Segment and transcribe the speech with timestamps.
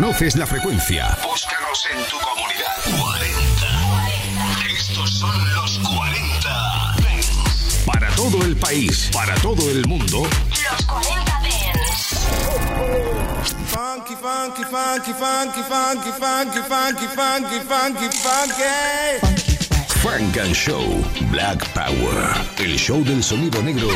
[0.00, 1.18] ¿Conoces la frecuencia?
[1.24, 2.76] Búscanos en tu comunidad.
[3.00, 4.72] 40.
[4.72, 6.94] Estos son los 40.
[7.84, 10.22] Para todo el país, para todo el mundo.
[10.22, 12.28] Los 40 Dents.
[13.72, 19.37] Funky, funky, funky, funky, funky, funky, funky, funky, funky, funky.
[20.02, 20.80] Funk and Show
[21.32, 22.32] Black Power.
[22.58, 23.88] El show del sonido negro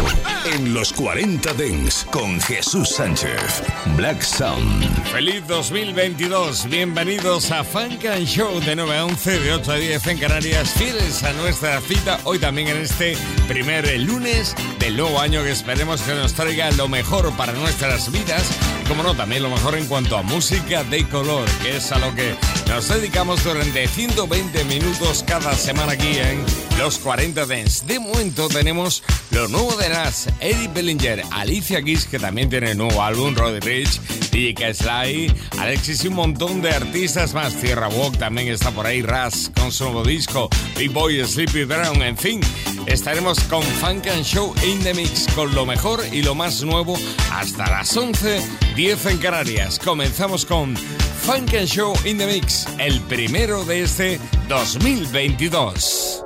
[0.53, 3.63] en los 40 Dents con Jesús Sánchez.
[3.97, 4.83] Black Sound.
[5.13, 6.69] Feliz 2022.
[6.69, 10.71] Bienvenidos a Funk and Show de 9 a 11, de 8 a 10 en Canarias.
[10.71, 13.17] Fieles a nuestra cita hoy también en este
[13.47, 18.82] primer lunes del nuevo año que esperemos que nos traiga lo mejor para nuestras vidas.
[18.93, 22.15] Como no, también lo mejor en cuanto a música de color, que es a lo
[22.15, 22.35] que
[22.69, 26.45] nos dedicamos durante 120 minutos cada semana aquí en
[26.79, 27.87] Los 40 Dance.
[27.87, 33.03] De momento tenemos lo nuevo de Nas, Eddie Bellinger, Alicia Keys, que también tiene nuevo
[33.03, 33.99] álbum, Roddy Rich,
[34.31, 37.55] DJ Sly, Alexis y un montón de artistas más.
[37.55, 42.03] Tierra Walk también está por ahí, Raz con su nuevo disco, Big Boy, Sleepy Brown,
[42.03, 42.41] en fin.
[42.87, 46.99] Estaremos con Funk and Show in the Mix, con lo mejor y lo más nuevo
[47.31, 48.43] hasta las 11,
[48.83, 49.79] 10 en Canarias.
[49.79, 56.25] Comenzamos con Funk and Show in the Mix, el primero de este 2022.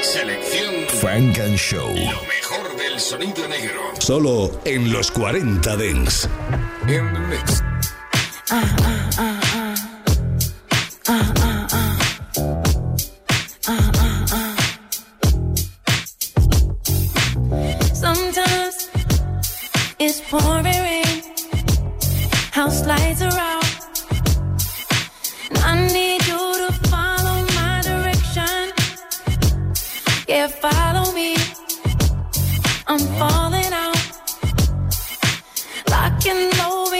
[0.00, 1.90] Selección Funk and Show.
[1.90, 3.82] Lo mejor del sonido negro.
[3.98, 6.26] Solo en los 40 Dents.
[6.88, 7.62] In the mix.
[11.04, 11.43] Sometimes
[22.64, 23.64] Lights are out.
[25.50, 28.72] And I need you to follow my direction.
[30.26, 31.36] Yeah, follow me.
[32.86, 34.00] I'm falling out.
[35.90, 36.90] Lock and load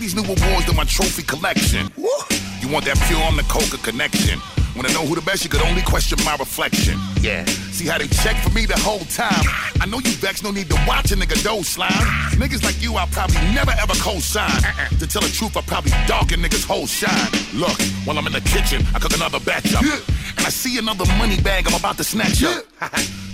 [0.00, 1.90] these new awards to my trophy collection.
[1.96, 2.08] Woo!
[2.60, 4.40] You want that pure on the coca connection?
[4.74, 5.44] Wanna know who the best?
[5.44, 6.98] You could only question my reflection.
[7.20, 7.44] Yeah.
[7.74, 9.44] See how they check for me the whole time.
[9.80, 11.90] I know you vex, no need to watch a nigga do slime.
[12.40, 14.48] Niggas like you, I'll probably never ever co-sign.
[14.48, 14.88] Uh-uh.
[15.00, 17.30] To tell the truth, I probably darken niggas' whole shine.
[17.52, 17.76] Look,
[18.06, 19.82] while I'm in the kitchen, I cook another batch up.
[19.82, 22.64] and I see another money bag I'm about to snatch up.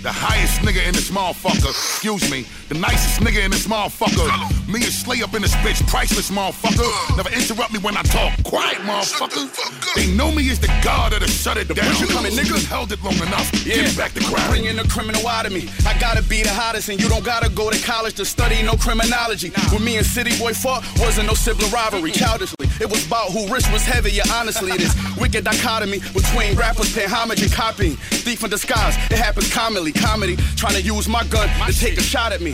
[0.03, 4.56] the highest nigga in this motherfucker, excuse me, the nicest nigga in this motherfucker.
[4.67, 7.15] Me and Slay up in this bitch, priceless motherfucker.
[7.15, 9.47] Never interrupt me when I talk, quiet motherfucker.
[9.95, 11.95] They know me as the god of the shut it down.
[12.01, 12.61] you coming, nigga?
[12.65, 13.49] Held it long enough.
[13.63, 14.49] Give back the crowd.
[14.49, 15.69] Bringing the criminal out of me.
[15.85, 18.73] I gotta be the hottest, and you don't gotta go to college to study no
[18.75, 19.51] criminology.
[19.71, 22.11] When me and City Boy fought, wasn't no sibling rivalry.
[22.11, 24.23] Childishly, it was about who rich was heavier.
[24.33, 27.95] Honestly, this wicked dichotomy between rappers paying homage and copying.
[28.25, 29.91] Thief in disguise, it happens commonly.
[29.91, 32.53] Comedy, trying to use my gun to take a shot at me.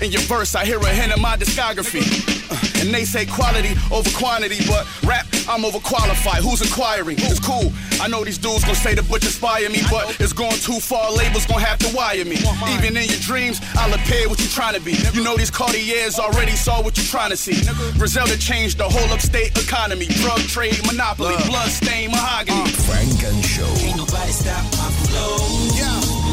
[0.00, 2.04] In your verse, I hear a hint of my discography.
[2.50, 6.42] Uh, And they say quality over quantity, but rap, I'm overqualified.
[6.44, 7.16] Who's inquiring?
[7.18, 7.72] It's cool.
[8.00, 11.10] I know these dudes gon' say the butch inspire me, but it's going too far.
[11.12, 12.36] Labels gon' have to wire me.
[12.76, 14.94] Even in your dreams, I'll appear what you trying to be.
[15.14, 17.56] You know these Cartiers already saw what you trying to see.
[17.98, 20.06] Griselda changed the whole upstate economy.
[20.22, 22.70] Drug trade, monopoly, blood stain, mahogany.
[22.86, 23.66] Funk and Show.
[23.82, 25.38] Ain't nobody stop my flow.
[25.80, 25.90] Yo,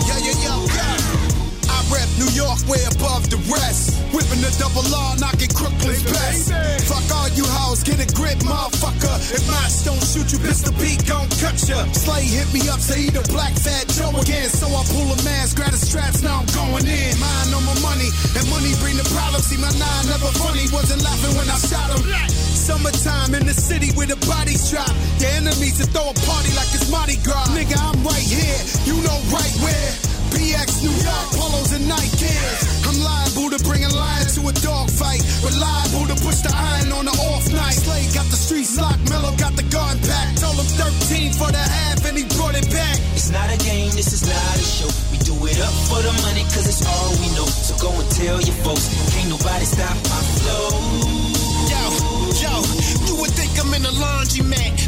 [0.09, 0.89] yo, yo, yo, yo.
[1.69, 3.97] I rep New York way above the rest.
[4.13, 5.82] Whipping the double R, knocking Crooklyn's
[7.83, 9.15] get a grip, motherfucker.
[9.35, 11.83] If Max don't shoot you, pistol beat gon' cut ya.
[11.91, 14.47] Slay hit me up, say he the black fat Joe again.
[14.49, 17.11] So I pull a mask, grab the straps, now I'm going in.
[17.19, 18.09] Mine on my money,
[18.39, 19.45] and money bring the problems.
[19.51, 22.03] See my nine never funny, wasn't laughing when I shot him.
[22.55, 24.89] Summertime in the city where the bodies drop.
[25.19, 27.51] The enemies to throw a party like it's Mardi Gras.
[27.51, 30.12] Nigga, I'm right here, you know right where.
[30.33, 32.83] PX New York, polos and Nikes.
[32.87, 35.21] I'm liable to bring a lion to a dog fight.
[35.45, 37.77] Reliable to push the iron on the off night.
[37.77, 40.41] Slay got the streets locked, Mellow got the gun packed.
[40.41, 42.97] Told him 13 for the half and he brought it back.
[43.13, 44.91] It's not a game, this is not a show.
[45.13, 47.47] We do it up for the money, cause it's all we know.
[47.47, 51.23] So go and tell your folks, can't nobody stop my flow.
[51.71, 51.83] Yo,
[52.43, 52.53] yo,
[53.07, 54.82] you would think I'm in a laundromat, powder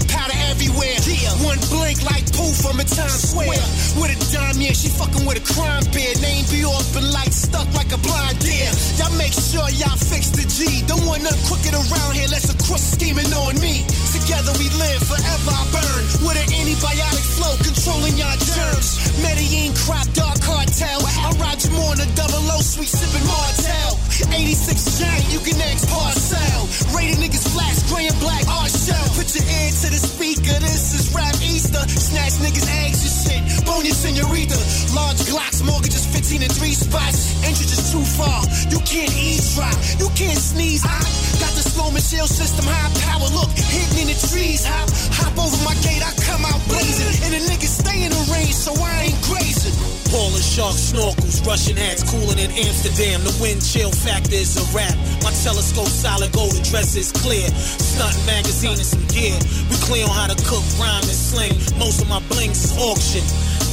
[0.55, 0.95] everywhere.
[1.03, 3.59] Yeah, one blink like poof from a Times Square.
[3.99, 6.15] With a dime, yeah, she fucking with a crime bear.
[6.23, 8.71] Name be off and like stuck like a blind deer.
[8.95, 10.83] Y'all make sure y'all fix the G.
[10.87, 13.83] Don't want nothing crooked around here, let's a crook scheming on me.
[14.25, 16.01] Together we live, forever I burn.
[16.25, 18.97] With an antibiotic flow, controlling y'all germs.
[19.21, 20.97] Medellin crop dog cartel.
[21.21, 24.01] I ride you more on a double O, sweet sipping Martell.
[24.33, 26.65] 86 giant, you can ask parcel.
[26.89, 29.05] Rated niggas flash, gray and black, Art Shell.
[29.13, 31.85] Put your ear to the speaker, this is rap Easter.
[31.85, 33.41] Snatch niggas' eggs and shit.
[33.61, 34.57] Bone your senorita.
[34.97, 37.29] Large Glocks, mortgages 15 in three spots.
[37.45, 38.41] Entry just too far.
[38.73, 39.77] You can't eavesdrop.
[40.01, 40.81] You can't sneeze.
[40.81, 40.97] I
[41.37, 43.29] got the slow Michelle system, high power.
[43.35, 44.63] Look, hidden in the trees.
[44.65, 47.07] Hop, hop over my gate, I come out blazing.
[47.25, 49.75] And the niggas stay in the range, so I ain't grazing.
[50.11, 53.23] Polar shark snorkels, Russian hats cooling in Amsterdam.
[53.23, 54.95] The wind chill factor is a wrap.
[55.23, 57.47] My telescope solid gold, the dress is clear.
[57.55, 59.35] Stunt magazine and some gear.
[59.67, 61.55] We clear on how to cook, rhyme, and sling.
[61.77, 63.25] Most of my blings is auction.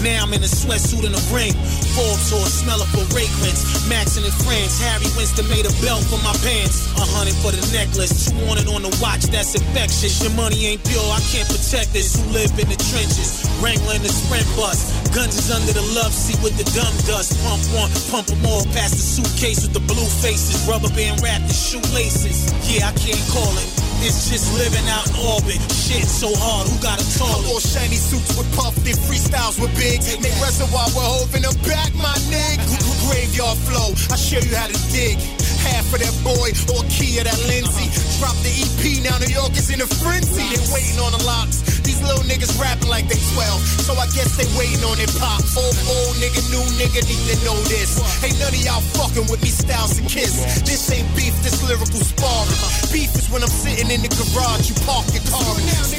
[0.02, 1.54] Now I'm in a sweatsuit and a ring.
[1.94, 3.86] Fall tour, smell of fragrance.
[3.86, 4.82] Maxing in France.
[4.82, 6.90] Harry Winston made a belt for my pants.
[6.98, 8.26] A hundred for the necklace.
[8.26, 10.18] Two on it on the watch, that's infectious.
[10.18, 12.18] Your money ain't pure, I can't protect this.
[12.18, 13.46] Who live in the trenches?
[13.62, 14.90] Wrangling the sprint bus.
[15.14, 17.38] Guns is under the love seat with the dumb dust.
[17.46, 20.66] Pump one, pump them all past the suitcase with the blue faces.
[20.66, 22.50] Rubber band wrapped in shoelaces.
[22.66, 23.91] Yeah, I can't call it.
[24.02, 25.62] It's just living out in orbit.
[25.70, 27.54] Shit so hard, who got a call it?
[27.54, 30.02] All shiny suits with puff, their freestyles with big.
[30.18, 32.66] Make reservoir with Hov in the back, my nigga.
[33.06, 35.22] Graveyard flow, I show you how to dig.
[35.62, 37.86] Half of that boy or a key of that Lindsay.
[37.86, 38.18] Uh-huh.
[38.18, 40.50] Drop the EP, now New York is in a frenzy.
[40.50, 41.62] They're waiting on the locks.
[41.82, 43.86] These little niggas rapping like they 12.
[43.86, 45.42] So I guess they waiting on it pop.
[45.58, 47.98] Old, old nigga, new nigga need to know this.
[48.22, 50.62] Ain't none of y'all fucking with me, Styles and Kiss.
[50.62, 52.58] This ain't beef, this lyrical sparring.
[52.92, 55.42] Beef is when I'm sitting in the garage, you park your car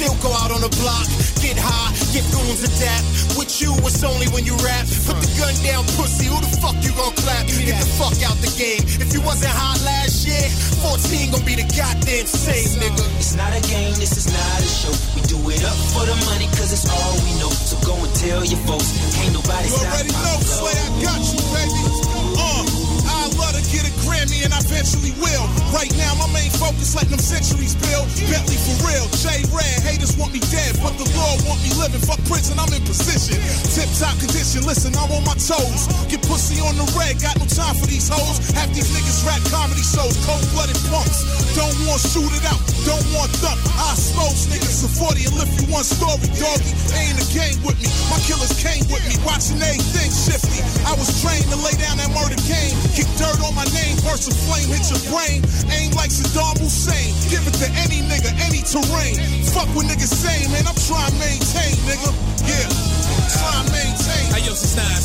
[0.04, 1.06] still go out on the block.
[1.40, 3.04] Get high, get goons adapt.
[3.38, 4.84] With you, it's only when you rap.
[5.08, 6.26] Put the gun down, pussy.
[6.28, 7.46] Who the fuck you gon' clap?
[7.46, 8.82] Get the fuck out the game.
[9.00, 10.44] If you wasn't hot last year,
[10.84, 13.04] 14 gon' be the goddamn same, nigga.
[13.18, 14.94] It's not a game, this is not a show.
[15.14, 17.50] We do it up for the money, cause it's all we know.
[17.50, 20.70] So go and tell your folks, ain't nobody You already know, flow.
[20.70, 21.93] I got you, baby.
[23.74, 25.42] Get a Grammy and I eventually will.
[25.74, 28.06] Right now, my main focus letting them centuries build.
[28.30, 31.98] Bentley for real, J Red, haters want me dead, but the Lord want me living.
[32.06, 33.34] Fuck prison, I'm in position.
[33.74, 35.90] Tip top condition, listen, I'm on my toes.
[36.06, 38.38] Get pussy on the red, got no time for these hoes.
[38.54, 41.26] Half these niggas rap comedy shows, cold blooded punks.
[41.58, 43.58] Don't want shoot it out, don't want thump.
[43.74, 46.70] I slows niggas to 40 and lift you one story, doggy.
[46.94, 50.62] Ain't a gang with me, my killers came with me, watching everything shifty.
[50.86, 51.03] I was
[51.34, 54.68] trained to lay down that murder game, kick dirt on my name, burst a flame,
[54.68, 55.42] hit your brain.
[55.70, 59.18] Aim like Saddam Hussein, give it to any nigga, any terrain.
[59.50, 60.66] Fuck what niggas say, man.
[60.66, 62.33] I'm trying to maintain, nigga.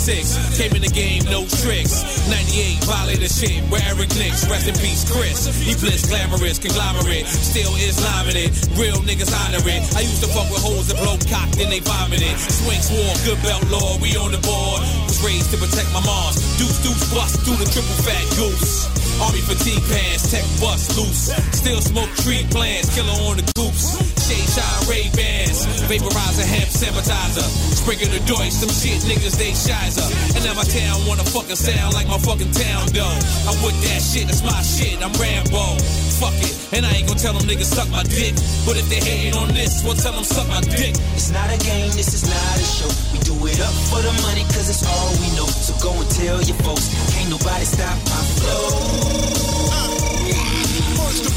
[0.09, 2.01] 9-6, came in the game, no tricks.
[2.29, 5.45] 98, violated shit, where Eric Nicks, rest in peace, Chris.
[5.61, 7.97] He bliss, glamorous, conglomerate, still is
[8.29, 8.51] in it.
[8.73, 9.81] Real niggas honor it.
[9.95, 12.37] I used to fuck with hoes that blow cock, then they vomit it.
[12.39, 14.81] Swing swore, good belt law, we on the board.
[15.05, 16.41] Was raised to protect my moms.
[16.57, 18.98] Deuce, deuce, bust through the triple fat goose.
[19.19, 21.31] Army fatigue pants, tech bust loose.
[21.51, 23.99] Still smoke tree plants, killer on the coops.
[24.23, 27.43] Shade shine Ray Bans, vaporizer, hemp, sanitizer.
[27.75, 30.07] Sprinkle the Deutsch, some shit niggas they shizer.
[30.35, 33.19] And now my town wanna fucking sound like my fucking town though.
[33.47, 36.08] I'm with that shit, that's my shit, I'm Rambo.
[36.19, 38.35] Fuck it, and I ain't gonna tell them niggas suck my dick.
[38.67, 40.91] But if they hating on this, well tell them suck my dick.
[41.15, 42.91] It's not a game, this is not a show.
[43.13, 45.47] We do it up for the money, cause it's all we know.
[45.47, 49.48] So go and tell your folks, can't nobody stop my flow.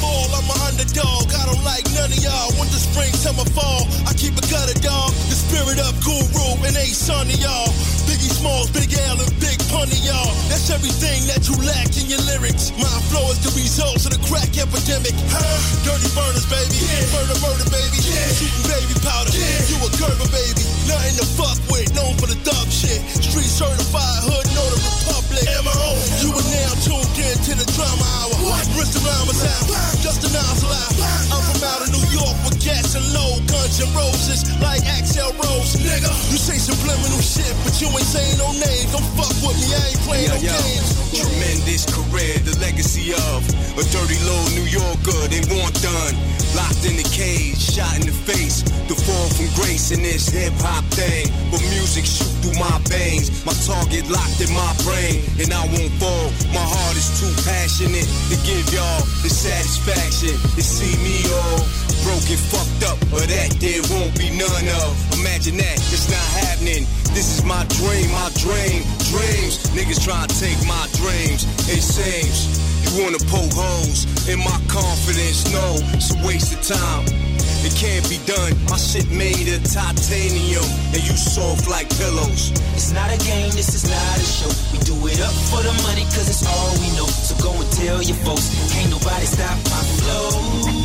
[0.03, 1.31] I'm an underdog.
[1.31, 2.51] I don't like none of y'all.
[2.59, 3.87] Winter, spring, summer, fall.
[4.11, 5.15] I keep a gutter dog.
[5.31, 7.71] The spirit of Guru and a son of y'all.
[8.11, 10.35] Biggie Smalls, Big L, and Big Pun of y'all.
[10.51, 12.75] That's everything that you lack in your lyrics.
[12.75, 15.15] My flow is the result of the crack epidemic.
[15.31, 15.39] Huh?
[15.87, 16.83] Dirty burners, baby.
[17.15, 18.03] Murder, murder, baby.
[18.03, 18.27] Yeah.
[18.35, 19.31] Shooting baby powder.
[19.71, 20.67] You a Gerber, baby.
[20.91, 21.95] Nothing to fuck with.
[21.95, 22.99] Known for the dub shit.
[23.23, 25.47] Street certified, hood, know the republic.
[26.19, 28.22] You are now tuned in to the drama
[28.53, 28.65] hour.
[28.77, 29.65] Bristol Rhymes out.
[30.05, 30.93] Justin Oz loud.
[31.33, 35.33] I'm from out of New York with gas and low guns and roses like Axl
[35.41, 35.77] Rose.
[35.81, 38.93] Nigga, you say subliminal shit, but you ain't saying no names.
[38.93, 40.89] Don't fuck with me, I ain't playing no games.
[41.13, 43.41] Tremendous career, the legacy of
[43.79, 46.15] a dirty little New Yorker they want done.
[46.53, 48.61] Locked in the cage, shot in the face.
[49.93, 51.29] In this hip hop thing.
[51.53, 53.29] But music shoot through my veins.
[53.45, 56.33] My target locked in my brain, and I won't fall.
[56.57, 61.61] My heart is too passionate to give y'all the satisfaction to see me all
[62.09, 64.97] broken, fucked up, but that there won't be none of.
[65.21, 66.89] Imagine that, it's not happening.
[67.13, 68.83] This is my dream, my dream,
[69.13, 69.61] dreams.
[69.77, 71.45] Niggas trying to take my dreams.
[71.69, 75.51] It seems you wanna poke holes in my confidence.
[75.53, 77.07] No, it's a waste of time.
[77.63, 78.59] It can't be done.
[78.69, 82.51] My shit made of titanium, and you soft like pillows.
[82.75, 84.51] It's not a game, this is not a show.
[84.73, 87.07] We do it up for the money, cause it's all we know.
[87.07, 90.82] So go and tell your folks, can't nobody stop my flow.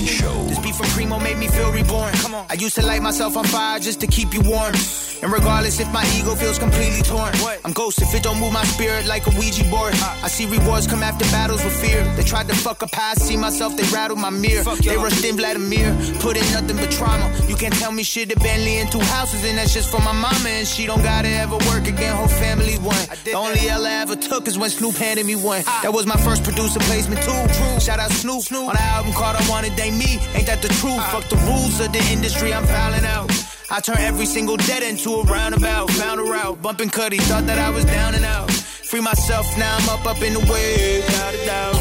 [0.00, 0.44] Funk and Show.
[0.44, 2.12] This beat from Primo made me feel reborn.
[2.14, 2.46] Come on.
[2.48, 4.74] I used to light myself on fire just to keep you warm.
[5.22, 8.64] And regardless if my ego feels completely torn, I'm ghost if it don't move my
[8.64, 9.92] spirit like a Ouija board.
[9.96, 10.24] Ah.
[10.24, 12.02] I see rewards come after battles with fear.
[12.16, 14.64] They tried to fuck up how I see myself, they rattled my mirror.
[14.80, 17.30] They rushed in Vladimir, put in nothing but trauma.
[17.48, 20.12] You can't tell me shit, a Bentley and two houses, and that's just for my
[20.12, 20.48] mama.
[20.48, 22.96] And she don't gotta ever work again, whole family won.
[23.24, 25.62] The only L I ever took is when Snoop handed me one.
[25.66, 25.80] Ah.
[25.82, 27.40] That was my first producer placement too.
[27.52, 27.80] True.
[27.80, 28.68] Shout out Snoop, Snoop.
[28.68, 30.20] on the album called I Wanted They Me.
[30.34, 31.02] Ain't that the truth?
[31.10, 33.30] Fuck the rules of the industry, I'm fouling out.
[33.70, 35.90] I turn every single dead into a roundabout.
[35.92, 38.50] Found a route, bumping Cudi, thought that I was down and out.
[38.50, 41.74] Free myself, now I'm up, up in the way, without a doubt.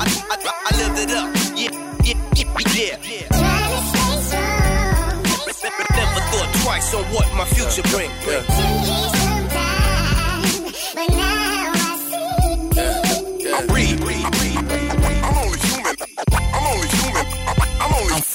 [0.00, 0.36] I, I,
[0.68, 1.72] I, lived it up, yeah,
[2.04, 3.28] yeah, yeah, yeah.
[5.98, 8.10] Never thought twice on what my future bring.
[8.10, 9.17] I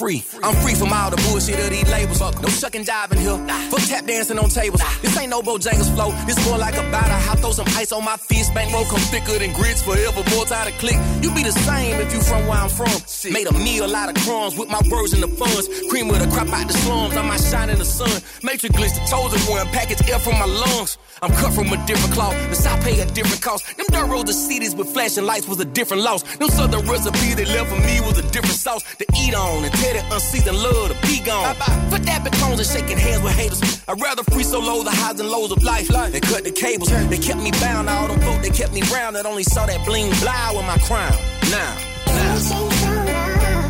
[0.03, 0.23] free.
[0.43, 2.19] I'm free from all the bullshit of these labels.
[2.19, 3.39] No shuck and jive in here.
[3.71, 4.81] Fuck tap dancing on tables.
[5.01, 6.11] This ain't no Bojangles flow.
[6.27, 7.19] This more like a batter.
[7.31, 8.53] I throw some ice on my fist.
[8.53, 10.21] Bankroll come thicker than grits forever.
[10.35, 10.99] More tired of click.
[11.23, 12.91] You be the same if you from where I'm from.
[13.31, 15.69] Made a meal out of crumbs with my words and the funds.
[15.89, 17.15] Cream with a crop out the slums.
[17.15, 18.11] I'm my shine in the sun.
[18.43, 19.65] Matrix glitch the chosen one.
[19.67, 20.97] Package air from my lungs.
[21.21, 22.35] I'm cut from a different cloth.
[22.49, 23.63] The South pay a different cost.
[23.77, 26.23] Them dirt roads of cities with flashing lights was a different loss.
[26.35, 29.63] Them southern recipes they left for me was a different sauce to eat on.
[29.63, 31.55] And tell that unseasoned love to be gone.
[31.89, 33.61] Put that betones and shaking hands with haters.
[33.87, 35.87] I'd rather free solo the highs and lows of life.
[35.87, 36.89] They cut the cables.
[36.89, 37.89] They kept me bound.
[37.89, 39.15] All them folk they kept me round.
[39.15, 41.15] That only saw that bling blah with my crown.
[41.49, 42.35] Now, now.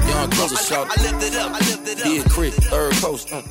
[0.08, 0.88] Young closer shout.
[0.90, 1.52] I lived it up.
[1.52, 2.06] I lived it up.
[2.06, 3.32] Big Creek, third coast.
[3.32, 3.42] Uh.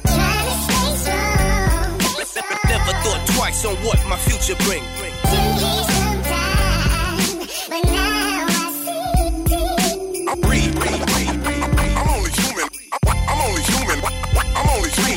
[2.64, 4.82] Never thought twice on what my future bring.
[10.28, 10.72] I breathe.
[10.76, 11.21] I'm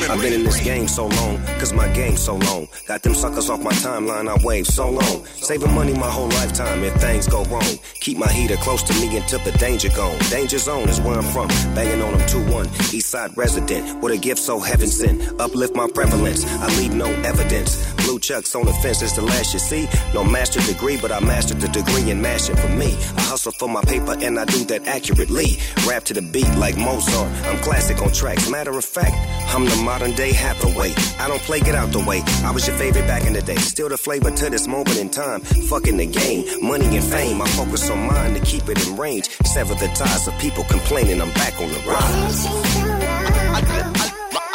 [0.08, 2.68] I've been in this game so long, cause my game's so long.
[2.86, 5.26] Got them suckers off my timeline, I wave so long.
[5.26, 7.78] Saving money my whole lifetime if things go wrong.
[8.00, 10.18] Keep my heater close to me until the danger gone.
[10.30, 11.48] Danger zone is where I'm from.
[11.74, 12.94] Banging on them 2-1.
[12.94, 15.40] East side resident with a gift so heaven sent.
[15.40, 16.44] Uplift my prevalence.
[16.46, 17.76] I leave no evidence.
[18.04, 19.88] blue chucks on the fence is the last you see.
[20.14, 22.96] No master degree, but I mastered the degree in mashing for me.
[23.16, 25.58] I hustle for my paper and I do that accurately.
[25.86, 27.28] Rap to the beat like Mozart.
[27.46, 28.48] I'm classic on tracks.
[28.48, 29.16] Matter of fact,
[29.54, 30.92] I'm the modern day Hathaway.
[31.18, 32.22] I don't play, get out the way.
[32.44, 33.56] I was your favorite back in the day.
[33.56, 35.40] Still the flavor to this moment in time.
[35.40, 37.40] Fucking the game, money and fame.
[37.40, 39.30] I focus on mine to keep it in range.
[39.54, 41.22] Sever the ties of people complaining.
[41.22, 42.46] I'm back on the rise.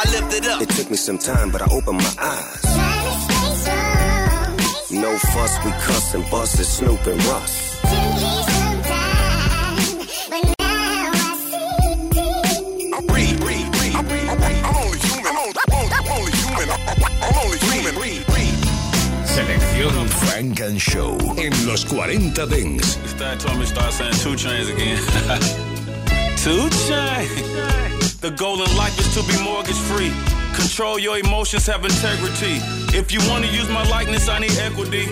[0.01, 0.61] I lift it up.
[0.61, 2.65] It took me some time, but I opened my eyes.
[4.91, 8.50] No fuss, we cuss and bust Snoop and Russ.
[20.79, 22.97] Show en los 40 Dance.
[26.43, 28.19] 2 Chainz.
[28.21, 30.11] The goal in life is to be mortgage free.
[30.55, 32.59] Control your emotions, have integrity.
[32.97, 35.05] If you want to use my likeness, I need equity.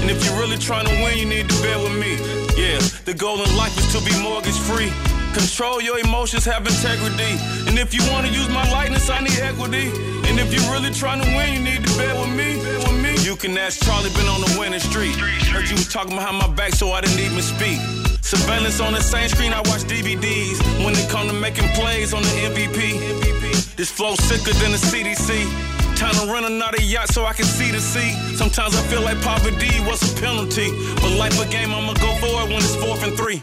[0.00, 2.16] And if you're really trying to win, you need to bear with me.
[2.56, 4.90] Yeah, the goal in life is to be mortgage free.
[5.34, 7.34] Control your emotions, have integrity.
[7.66, 9.90] And if you want to use my likeness, I need equity.
[10.30, 12.56] And if you're really trying to win, you need to bet with me.
[12.86, 13.18] With me.
[13.26, 15.16] You can ask Charlie, been on the winning street.
[15.50, 17.78] Heard you was talking behind my back, so I didn't even speak.
[18.22, 20.62] Surveillance on the same screen, I watch DVDs.
[20.84, 25.74] When it come to making plays on the MVP, this flow sicker than the CDC.
[25.96, 28.12] Time to run another yacht so I can see the sea.
[28.36, 30.70] Sometimes I feel like poverty was a penalty.
[31.02, 33.42] But life a game, I'ma go for it when it's fourth and three.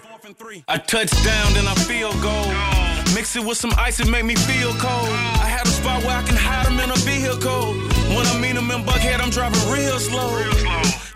[0.67, 2.53] I touch down, then I feel gold.
[3.13, 5.09] Mix it with some ice, it make me feel cold.
[5.43, 7.73] I had a spot where I can hide them in a vehicle.
[8.15, 10.29] When I meet them in Buckhead, I'm driving real slow.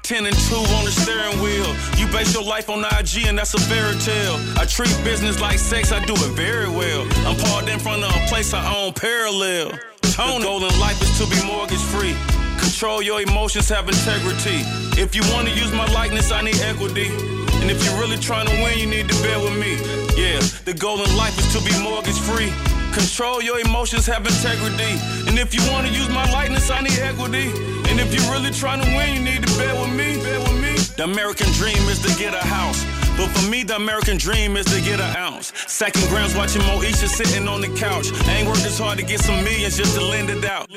[0.03, 1.65] 10 and 2 on the steering wheel.
[1.97, 4.35] You base your life on IG, and that's a fairy tale.
[4.59, 7.07] I treat business like sex, I do it very well.
[7.25, 9.71] I'm parked in front of a place I own parallel.
[10.01, 10.39] Tony.
[10.39, 12.15] The goal in life is to be mortgage free.
[12.59, 14.59] Control your emotions, have integrity.
[14.99, 17.34] If you want to use my likeness, I need equity.
[17.65, 19.73] And if you're really trying to win, you need to bear with me.
[20.13, 20.37] Yeah,
[20.69, 22.53] the goal in life is to be mortgage free.
[22.93, 25.01] Control your emotions, have integrity.
[25.25, 27.49] And if you want to use my likeness, I need equity.
[27.89, 30.21] And if you're really trying to win, you need to bear with me.
[30.21, 30.77] Bear with me.
[30.93, 32.85] The American dream is to get a house.
[33.17, 35.51] But for me, the American dream is to get an ounce.
[35.65, 38.13] Second grams watching Moesha sitting on the couch.
[38.29, 40.69] I ain't worked this hard to get some millions just to lend it out.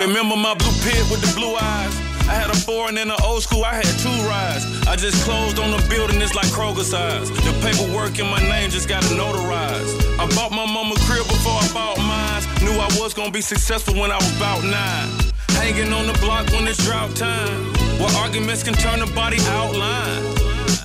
[0.00, 2.05] Remember my blue pit with the blue eyes?
[2.28, 4.66] I had a foreign and an old school, I had two rides.
[4.88, 7.30] I just closed on the building, it's like Kroger size.
[7.30, 9.94] The paperwork in my name just got notarized.
[10.18, 12.42] I bought my mama crib before I bought mine.
[12.64, 15.08] Knew I was gonna be successful when I was about nine.
[15.54, 17.72] Hanging on the block when it's drought time.
[18.00, 20.22] Where arguments can turn the body outline.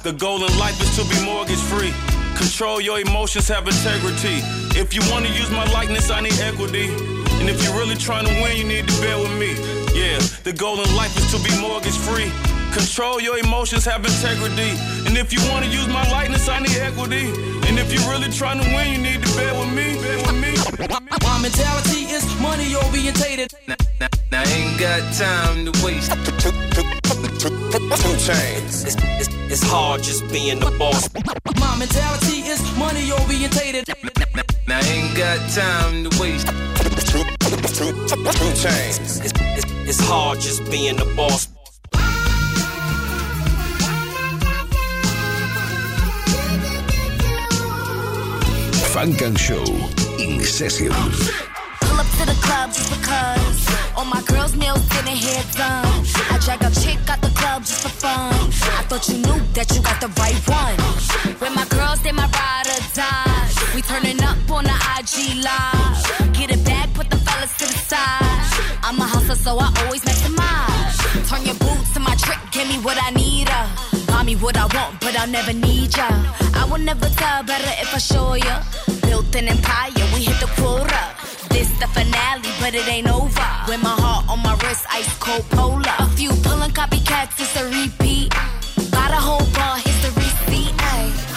[0.03, 1.93] The goal in life is to be mortgage free.
[2.37, 4.45] Control your emotions, have integrity.
[4.77, 6.93] If you wanna use my likeness, I need equity.
[7.41, 9.80] And if you're really trying to win, you need to bear with me.
[9.93, 12.31] Yeah, the goal in life is to be mortgage free.
[12.71, 14.71] Control your emotions, have integrity.
[15.05, 17.27] And if you wanna use my likeness, I need equity.
[17.67, 19.99] And if you're really trying to win, you need to bear with me.
[19.99, 20.55] Bear with me.
[21.23, 23.51] My mentality is money orientated.
[23.67, 26.11] Now, now, now I ain't got time to waste.
[26.11, 27.49] 2
[28.23, 28.85] Chainz.
[28.87, 31.09] It's, it's, it's hard just being the boss.
[31.59, 33.89] My mentality is money orientated.
[34.67, 36.47] Now I ain't got time to waste.
[37.51, 39.19] Two, two, two chains.
[39.19, 41.49] It's, it's, it's hard just being the boss.
[48.93, 49.63] Funk and Show
[50.17, 50.91] in session.
[51.81, 53.67] Pull up to the club just because.
[53.97, 56.05] All my girls' nails getting hair done.
[56.31, 58.33] I drag a chick out the club just for fun.
[58.79, 60.77] I thought you knew that you got the right one.
[61.41, 63.51] With my girls, they my ride or die.
[63.75, 66.30] We turning up on the IG live.
[67.61, 68.79] To the side.
[68.81, 70.97] I'm a hustler, so I always maximize.
[71.29, 73.47] Turn your boots to my trick, give me what I need.
[73.49, 73.67] Uh.
[74.07, 76.09] Buy me what I want, but I'll never need ya.
[76.59, 78.63] I will never tell better if I show ya.
[79.05, 81.03] Built an empire, we hit the quota.
[81.53, 83.49] This the finale, but it ain't over.
[83.67, 85.95] With my heart on my wrist, ice cold polar.
[85.99, 88.29] A few pulling copycats, it's a repeat.
[88.93, 89.40] Buy the whole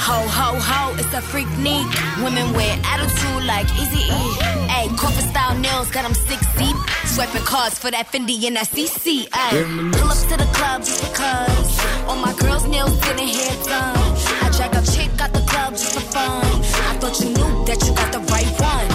[0.05, 1.87] Ho, ho, ho, it's a freak neat.
[2.23, 4.25] Women wear attitude like Easy E.
[4.69, 6.77] Ay, corporate style nails, got them six deep.
[7.07, 9.27] Swiping cards for that Fendi and that CC.
[9.33, 9.65] Ay.
[9.97, 11.81] Pull up to the club just because.
[12.07, 13.97] All my girls' nails getting hair done.
[14.45, 16.45] I drag a chick out the club just for fun.
[16.45, 18.94] I thought you knew that you got the right one.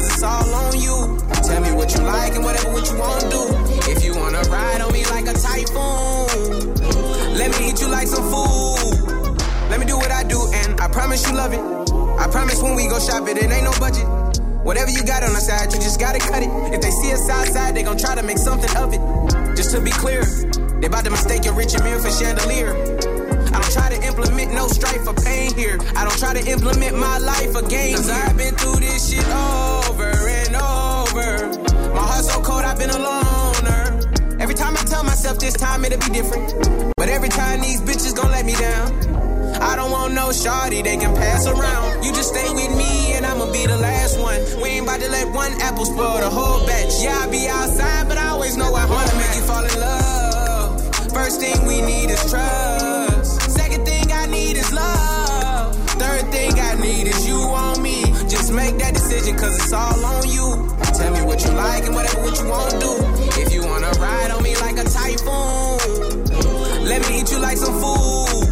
[0.00, 1.18] cause it's all on you.
[1.44, 3.42] Tell me what you like and whatever what you wanna do.
[3.92, 6.74] If you wanna ride on me like a typhoon,
[7.36, 8.96] let me eat you like some food.
[9.68, 11.60] Let me do what I do, and I promise you love it.
[12.18, 14.06] I promise when we go shop it, it ain't no budget.
[14.64, 16.50] Whatever you got on the side, you just gotta cut it.
[16.74, 19.00] If they see us outside, they gon' try to make something of it.
[19.56, 20.24] Just to be clear,
[20.80, 23.09] they bout to mistake your Richard Mille for chandelier.
[23.52, 25.78] I don't try to implement no strife or pain here.
[25.96, 27.96] I don't try to implement my life game.
[27.96, 31.90] Cause I've been through this shit over and over.
[31.94, 34.00] My heart's so cold, I've been a loner.
[34.40, 36.94] Every time I tell myself this time it'll be different.
[36.96, 39.20] But every time these bitches gon' let me down.
[39.60, 42.04] I don't want no shawty, they can pass around.
[42.04, 44.40] You just stay with me and I'ma be the last one.
[44.62, 47.02] We ain't about to let one apple spoil the whole batch.
[47.02, 51.12] Yeah, I be outside, but I always know I wanna make you fall in love.
[51.12, 52.99] First thing we need is trust.
[56.90, 58.02] Need is you on me.
[58.28, 60.48] Just make that decision, cause it's all on you.
[60.98, 62.92] Tell me what you like and whatever what you wanna do.
[63.42, 66.24] If you wanna ride on me like a typhoon,
[66.84, 68.49] let me eat you like some food.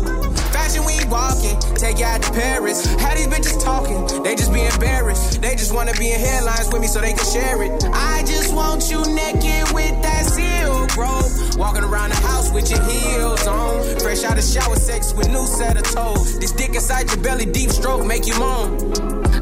[0.78, 2.86] Fashion week walking, take you out to Paris.
[2.96, 4.22] How these bitches talking?
[4.22, 5.40] They just be embarrassed.
[5.40, 7.84] They just wanna be in headlines with me so they can share it.
[7.92, 11.58] I just want you naked with that silk robe.
[11.58, 13.98] Walking around the house with your heels on.
[14.00, 16.38] Fresh out of shower sex with new set of toes.
[16.38, 18.92] This dick inside your belly, deep stroke, make you moan.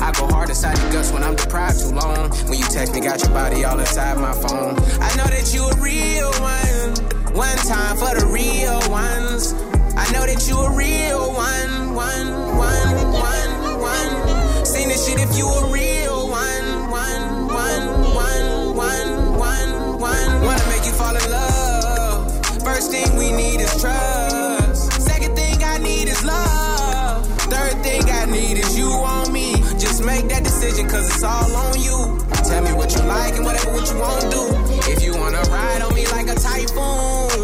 [0.00, 2.30] I go hard inside your guts when I'm deprived too long.
[2.48, 4.76] When you text me, got your body all inside my phone.
[5.00, 7.34] I know that you a real one.
[7.34, 9.54] One time for the real ones.
[9.96, 11.94] I know that you a real one.
[11.94, 14.64] One, one, one, one.
[14.66, 16.90] Seen this shit if you a real one.
[16.90, 20.30] One, one, one, one, one, one.
[20.44, 22.62] Wanna make you fall in love.
[22.62, 24.92] First thing we need is trust.
[25.00, 27.26] Second thing I need is love.
[27.48, 29.54] Third thing I need is you on me.
[29.78, 32.20] Just make that decision, cause it's all on you.
[32.44, 34.44] Tell me what you like and whatever what you wanna do.
[34.92, 37.35] If you wanna ride on me like a typhoon,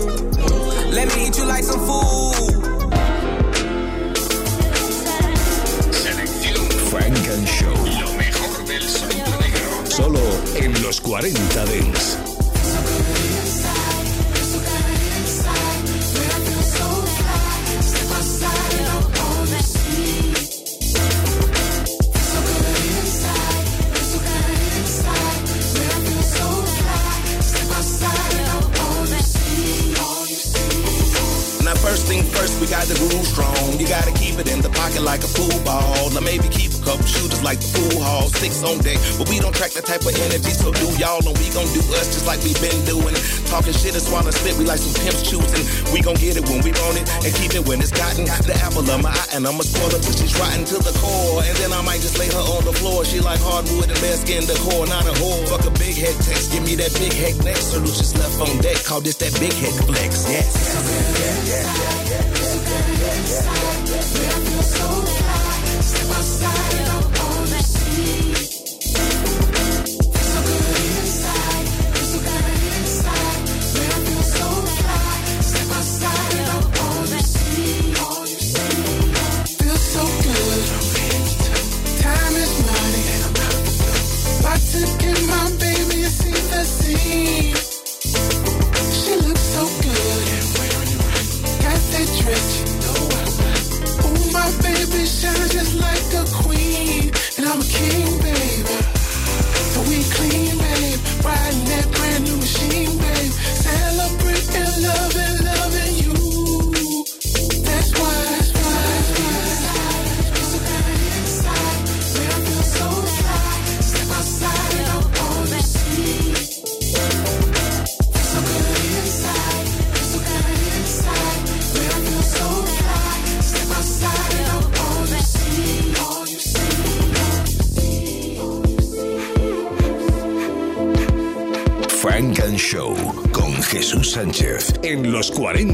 [0.93, 2.63] let me eat you like some food.
[5.91, 7.75] Selección Frank and Show.
[8.01, 9.87] Lo mejor del sonido negro.
[9.87, 10.21] Solo
[10.57, 12.32] en los 40 Dents.
[31.93, 33.77] First thing first, we got the groove strong.
[33.77, 36.09] You gotta keep it in the pocket like a pool ball.
[36.17, 38.33] Or maybe keep a couple shooters like the pool hall.
[38.33, 40.57] Six on deck, but we don't track that type of energy.
[40.57, 43.13] So do y'all, and we gon' do us just like we been doing.
[43.53, 45.69] Talking shit and swallowing spit, we like some pimps choosing.
[45.93, 48.25] We gon' get it when we want it, and keep it when it's gotten.
[48.25, 51.45] The apple of my eye, and I'ma spoil her till she's rotten to the core.
[51.45, 53.05] And then I might just lay her on the floor.
[53.05, 55.45] She like hardwood and bare skin decor, not a whore.
[55.45, 57.77] Fuck a big head text, give me that big head next.
[57.77, 60.25] Solutions left on deck, call this that big head flex.
[60.33, 60.57] Yes.
[60.73, 61.52] Feel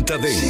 [0.09, 0.48] los 40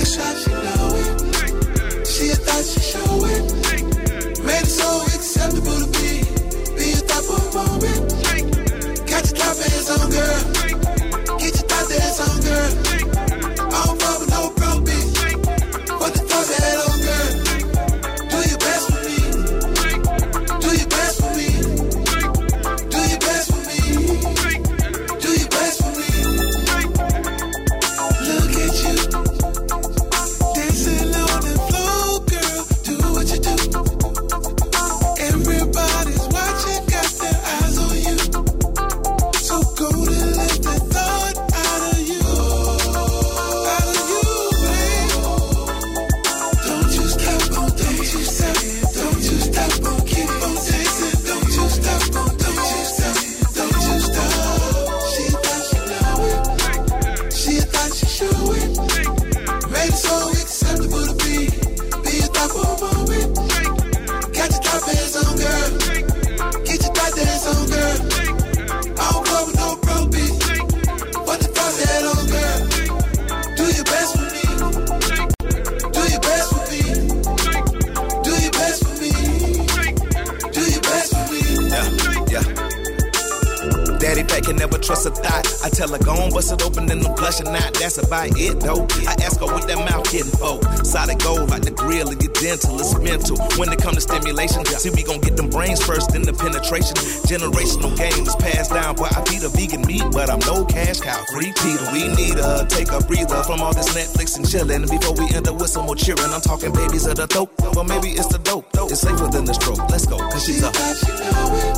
[93.09, 93.37] mental.
[93.57, 96.97] When it come to stimulation, see, we gon' get them brains first, then the penetration.
[97.25, 101.01] Generational game is passed down, but I feed a vegan meat, but I'm no cash
[101.01, 101.19] cow.
[101.33, 101.53] Free
[101.93, 104.89] we need a take a breather from all this Netflix and chillin'.
[104.89, 107.51] Before we end up with some more cheering, I'm talking babies of the throat.
[107.75, 108.67] Well, maybe it's the dope.
[108.75, 109.81] It's safer than the stroke.
[109.91, 110.73] Let's go, cause she's a.
[110.73, 111.78] She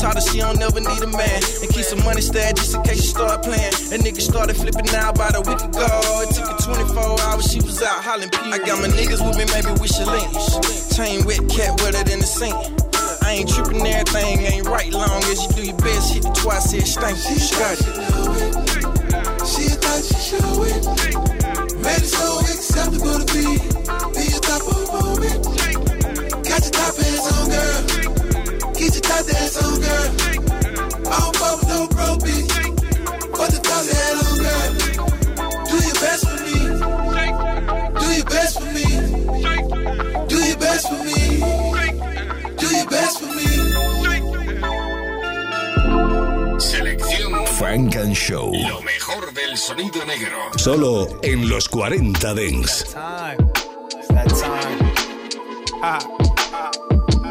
[0.00, 1.40] taught her she don't never need a man.
[1.60, 3.70] And keep some money stashed just in case she start playing.
[3.92, 5.86] That nigga started flipping out about a week ago.
[6.24, 7.44] It took her 24 hours.
[7.52, 8.32] She was out hollering.
[8.32, 10.32] I got my niggas with me, maybe we should link.
[10.96, 12.56] Chain wet, cat wetter than the sink.
[13.20, 14.90] I ain't tripping, everything ain't right.
[14.90, 17.20] Long as you do your best, hit it twice, it stank.
[17.20, 17.76] Scott.
[19.44, 20.82] She thought she show it.
[21.76, 23.44] Made it so acceptable to be.
[24.16, 25.44] Be a top of moment.
[26.48, 27.09] Got your top.
[29.20, 30.08] Get your top dance on, girl.
[31.06, 32.52] I don't fuck with no bro, bitch.
[33.36, 34.70] Put the top head on, girl.
[35.66, 36.56] Do your best for me.
[38.00, 38.86] Do your best for me.
[40.26, 41.20] Do your best for me.
[42.56, 43.48] Do your best for me.
[46.58, 48.52] Selección Frank and Show.
[48.52, 50.36] Lo mejor del sonido negro.
[50.56, 52.94] Solo en los 40 Dents.
[52.94, 54.92] that time.
[55.82, 55.98] Ah.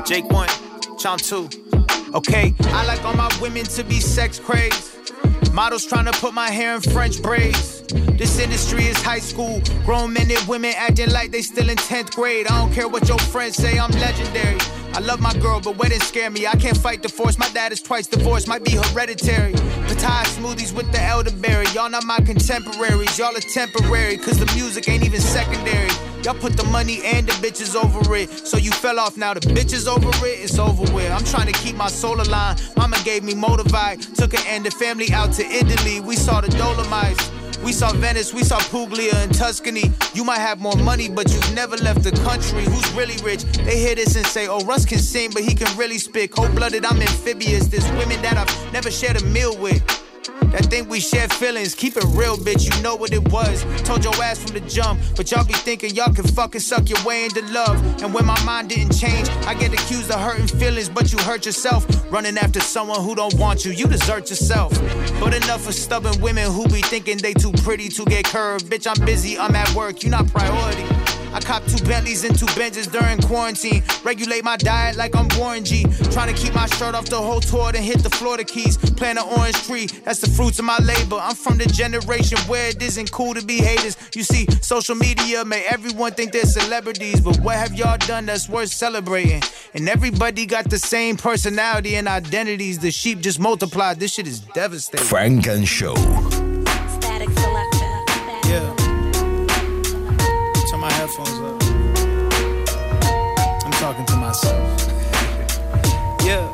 [0.06, 0.50] Jake one,
[0.98, 1.69] Chomp two.
[2.14, 5.14] Okay, I like all my women to be sex crazed.
[5.54, 7.84] Models trying to put my hair in French braids.
[8.18, 9.62] This industry is high school.
[9.86, 12.48] Grown men and women acting like they still in 10th grade.
[12.48, 14.58] I don't care what your friends say, I'm legendary.
[14.94, 16.48] I love my girl, but weddings scare me.
[16.48, 17.38] I can't fight the force.
[17.38, 19.54] My dad is twice divorced, might be hereditary.
[20.00, 21.66] Patai smoothies with the elderberry.
[21.74, 23.20] Y'all not my contemporaries.
[23.20, 25.90] Y'all are temporary, cause the music ain't even secondary.
[26.24, 28.30] Y'all put the money and the bitches over it.
[28.30, 31.12] So you fell off now, the bitches over it, it's over with.
[31.12, 32.62] I'm trying to keep my soul aligned.
[32.78, 34.02] Mama gave me motivate.
[34.16, 36.00] Took her and the family out to Italy.
[36.00, 37.30] We saw the Dolomites.
[37.64, 39.92] We saw Venice, we saw Puglia and Tuscany.
[40.14, 42.64] You might have more money, but you've never left the country.
[42.64, 43.44] Who's really rich?
[43.44, 46.32] They hear this and say, Oh, Russ can sing, but he can really spit.
[46.32, 47.68] Cold blooded, I'm amphibious.
[47.68, 50.09] There's women that I've never shared a meal with.
[50.52, 52.64] That think we shared feelings, keep it real, bitch.
[52.66, 53.64] You know what it was.
[53.84, 57.04] Told your ass from the jump, but y'all be thinking y'all can fucking suck your
[57.04, 57.78] way into love.
[58.02, 61.46] And when my mind didn't change, I get accused of hurting feelings, but you hurt
[61.46, 61.86] yourself.
[62.12, 64.74] Running after someone who don't want you, you desert yourself.
[65.20, 68.66] But enough of stubborn women who be thinking they too pretty to get curved.
[68.66, 70.99] Bitch, I'm busy, I'm at work, you not priority.
[71.34, 73.84] I cop two Bentleys and two Benzes during quarantine.
[74.04, 75.84] Regulate my diet like I'm Warren G.
[76.12, 78.78] Trying to keep my shirt off the whole tour, then hit the Florida Keys.
[78.78, 81.18] Plant an orange tree, that's the fruits of my labor.
[81.22, 83.98] I'm from the generation where it isn't cool to be haters.
[84.16, 88.50] You see, social media make everyone think they're celebrities, but what have y'all done that's
[88.50, 89.42] worth celebrating?
[89.74, 92.80] And everybody got the same personality and identities.
[92.80, 94.00] The sheep just multiplied.
[94.00, 95.06] This shit is devastating.
[95.06, 95.94] Funk and Show.
[104.30, 104.70] Myself.
[106.24, 106.46] yeah.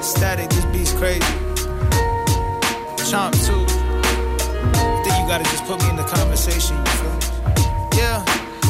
[0.00, 1.20] Static, this beat's crazy.
[3.10, 3.66] Chomp too.
[5.04, 6.76] Think you gotta just put me in the conversation,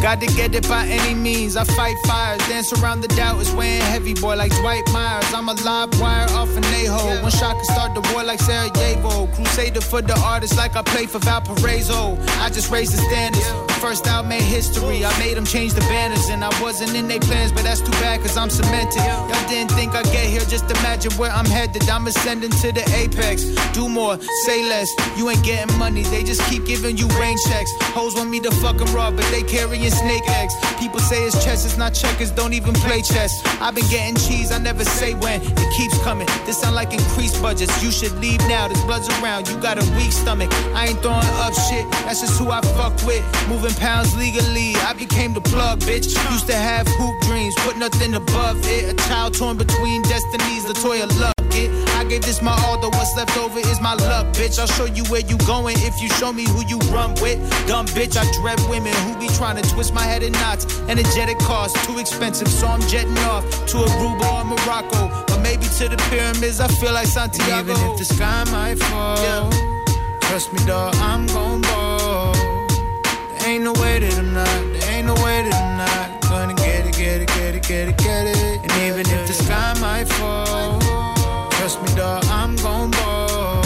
[0.03, 1.57] Got to get it by any means.
[1.57, 5.33] I fight fires, dance around the doubt is weighing heavy, boy, like Dwight Myers.
[5.33, 7.23] I'm a live wire off an a-hole.
[7.23, 9.29] One shot can start the war like Sarajevo.
[9.29, 12.19] Crusader for the artist, like I play for Valparaiso.
[12.41, 13.47] I just raised the standards.
[13.81, 15.05] First out made history.
[15.05, 17.93] I made them change the banners, and I wasn't in their plans, but that's too
[18.03, 19.05] bad, cause I'm cemented.
[19.07, 21.89] Y'all didn't think I'd get here, just imagine where I'm headed.
[21.89, 23.45] I'm ascending to the apex.
[23.73, 24.91] Do more, say less.
[25.17, 27.71] You ain't getting money, they just keep giving you rain checks.
[27.95, 30.55] Hoes want me to fuck 'em raw, but they carrying snake eggs.
[30.79, 33.33] People say it's chess, it's not checkers, don't even play chess.
[33.61, 35.41] I've been getting cheese, I never say when.
[35.43, 36.27] It keeps coming.
[36.47, 37.83] This sound like increased budgets.
[37.83, 39.49] You should leave now, there's bloods around.
[39.49, 40.51] You got a weak stomach.
[40.75, 43.23] I ain't throwing up shit, that's just who I fuck with.
[43.49, 46.09] Moving pounds legally, I became the plug, bitch.
[46.33, 48.93] Used to have hoop dreams, put nothing above it.
[48.93, 51.92] A child torn between destinies, Latoya love it.
[52.03, 54.59] I gave this my all, though what's left over is my luck, bitch.
[54.59, 57.39] I'll show you where you going if you show me who you run with.
[57.69, 60.67] Dumb bitch, I dread women who be trying to twist my head in knots.
[60.89, 65.33] Energetic cost, too expensive, so I'm jetting off to Aruba or Morocco.
[65.33, 67.71] Or maybe to the pyramids, I feel like Santiago.
[67.71, 69.53] And even if the sky might fall,
[70.23, 72.33] trust me, dog, I'm gon' ball.
[72.35, 76.55] There ain't no way that I'm not, there ain't no way that I'm not gonna
[76.55, 78.61] get it, get it, get it, get it, get it.
[78.61, 80.82] And even if the sky might fall,
[81.63, 83.63] trust me, dog, I'm gon' ball.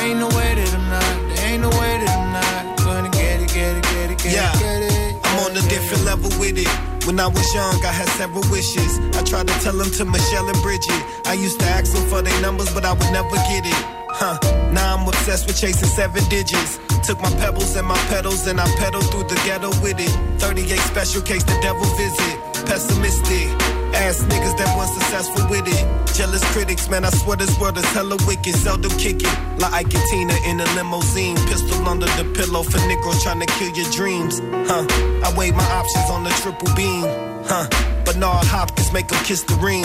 [0.00, 3.48] Ain't no way that I'm not, ain't no way that I'm not gonna get it,
[3.52, 4.52] get it, get it, get Yeah.
[4.54, 5.14] it, get it.
[5.26, 6.72] I'm on a different level with it.
[7.06, 8.92] When I was young, I had several wishes.
[9.18, 11.02] I tried to tell them to Michelle and Bridget.
[11.26, 13.80] I used to ask them for their numbers, but I would never get it.
[14.08, 14.38] Huh.
[14.72, 16.78] Now I'm obsessed with chasing seven digits.
[17.06, 20.12] Took my pebbles and my pedals and I pedaled through the ghetto with it.
[20.40, 22.36] 38 special case the devil visit.
[22.64, 23.77] Pessimistic.
[23.94, 25.82] Ass niggas that weren't successful with it.
[26.14, 28.54] Jealous critics, man, I swear this world is hella wicked.
[28.54, 29.34] Seldom kick it.
[29.58, 31.36] Like Ike Tina in a limousine.
[31.48, 34.40] Pistol under the pillow for niggas trying to kill your dreams.
[34.68, 34.86] Huh.
[35.24, 37.04] I weigh my options on the triple beam.
[37.44, 37.66] Huh.
[38.04, 39.84] Bernard Hopkins make make 'em kiss the ring.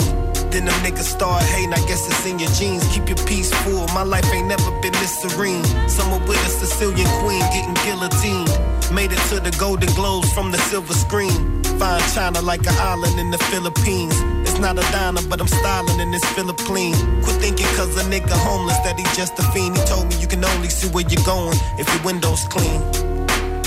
[0.50, 2.84] Then them niggas start hating, I guess it's in your genes.
[2.92, 3.86] Keep your peace full.
[3.88, 5.64] My life ain't never been this serene.
[5.88, 8.50] Summer with a Sicilian queen getting guillotined.
[8.92, 11.63] Made it to the Golden Globes from the silver screen.
[11.78, 14.14] Fine China like an island in the Philippines.
[14.46, 16.94] It's not a diner, but I'm styling in this Philippine.
[17.22, 19.76] Quit thinking cause a nigga homeless that he just a fiend.
[19.76, 22.80] He told me you can only see where you're going if your windows clean.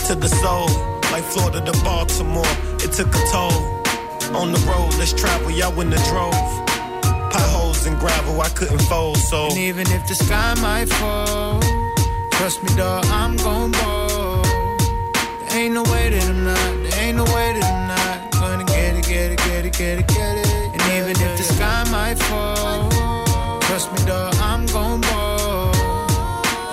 [0.08, 0.68] To the soul,
[1.12, 2.54] like Florida to Baltimore.
[2.80, 3.78] It took a toll.
[4.36, 6.34] On the road, let's travel, y'all in the drove.
[7.32, 9.48] Potholes and gravel, I couldn't fold, so.
[9.48, 11.62] And even if the sky might fall,
[12.32, 14.44] trust me, dog, I'm gon' ball.
[14.44, 17.77] There ain't no way that I'm not, there ain't no way that I'm
[19.78, 20.48] get it, get it.
[20.74, 22.90] And even if the sky might fall,
[23.62, 25.72] trust me, dog, I'm gon' ball.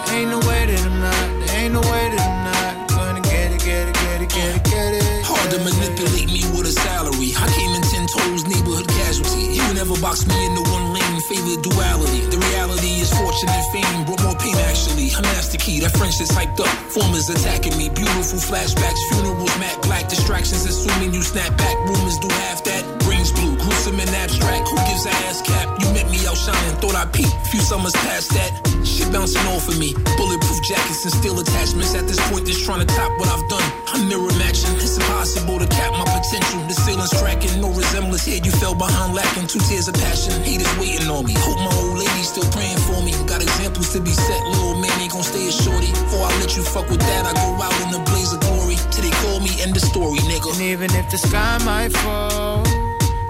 [0.06, 3.20] There ain't no way that I'm not, there ain't no way that I'm not gonna
[3.20, 5.04] get it, get it, get it, get it, get it.
[5.28, 7.36] Hard to manipulate me with a salary.
[7.36, 9.52] I came in ten toes, neighborhood casualty.
[9.52, 12.24] You never box me into one lane, favor duality.
[12.32, 14.53] The reality is fortune and fame brought more pain
[14.84, 15.10] actually.
[15.16, 16.68] I'm master key, that French is hyped up.
[16.92, 20.64] Formers attacking me, beautiful flashbacks, funerals, matte black distractions.
[20.64, 22.82] Assuming you snap back, rumors do half that.
[23.04, 24.68] Brains blue, gruesome and abstract.
[24.68, 25.80] Who gives a ass cap?
[25.80, 27.34] You met me out shining, thought I peaked.
[27.48, 28.52] Few summers past that.
[28.84, 29.94] Shit bouncing off of me.
[30.16, 31.94] Bulletproof jackets and steel attachments.
[31.94, 33.68] At this point, just trying to top what I've done.
[33.88, 34.74] I'm mirror matching.
[34.76, 36.60] It's impossible to cap my potential.
[36.68, 38.40] The ceiling's cracking, no resemblance here.
[38.42, 40.42] You fell behind, lacking two tears of passion.
[40.42, 41.34] Haters waiting on me.
[41.38, 43.12] Hope my old lady still praying for me.
[43.26, 44.42] Got examples to be set.
[44.46, 45.90] Little man ain't gon' stay a shorty.
[45.90, 48.76] Before I let you fuck with that, I go out in the blaze of glory.
[48.90, 50.52] Till they call me end the story, nigga.
[50.52, 52.64] And even if the sky might fall,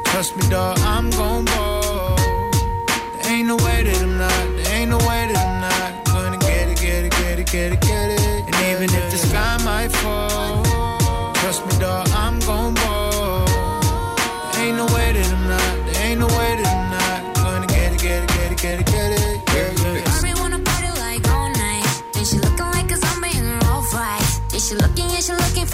[0.07, 2.16] trust me, dog, I'm gon' ball.
[3.22, 6.38] There ain't no way that I'm not, there ain't no way that I'm not gonna
[6.38, 8.20] get it, get it, get it, get it, get it.
[8.46, 10.62] And even if the sky might fall,
[11.35, 12.03] trust me, dog,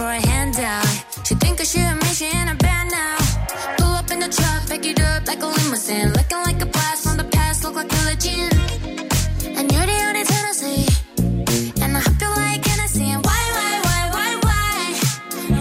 [0.01, 0.87] for a handout.
[1.27, 3.17] She think that she a man, she in a band now.
[3.77, 6.09] Pull up in the truck, pick it up like a limousine.
[6.19, 8.55] Looking like a blast from the past, look like a legend.
[9.59, 10.87] And you're the only Tennessee.
[11.83, 13.09] And I hope you like Hennessy.
[13.15, 14.77] And why, why, why, why, why?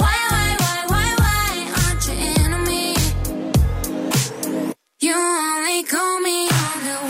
[0.04, 2.96] Why, why, why, why, why aren't you enemy?
[5.02, 7.09] You only call me on the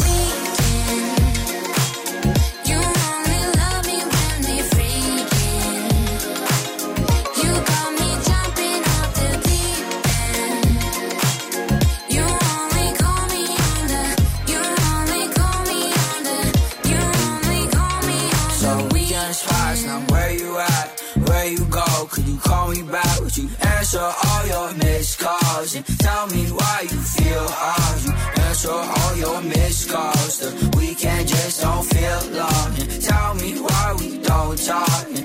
[26.80, 28.06] why you feel off?
[28.06, 28.14] You
[28.44, 30.40] answer all your missed calls.
[30.40, 32.76] The weekend just don't feel long.
[33.02, 35.19] Tell me why we don't talk.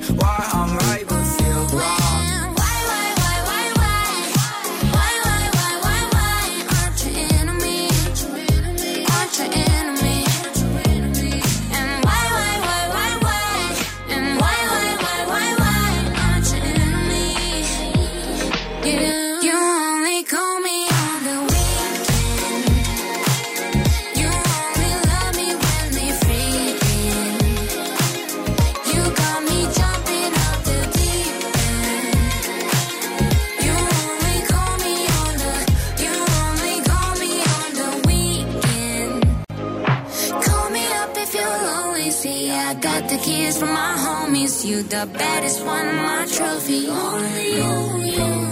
[44.64, 46.88] You the baddest one my trophy.
[46.88, 48.43] Only you, you.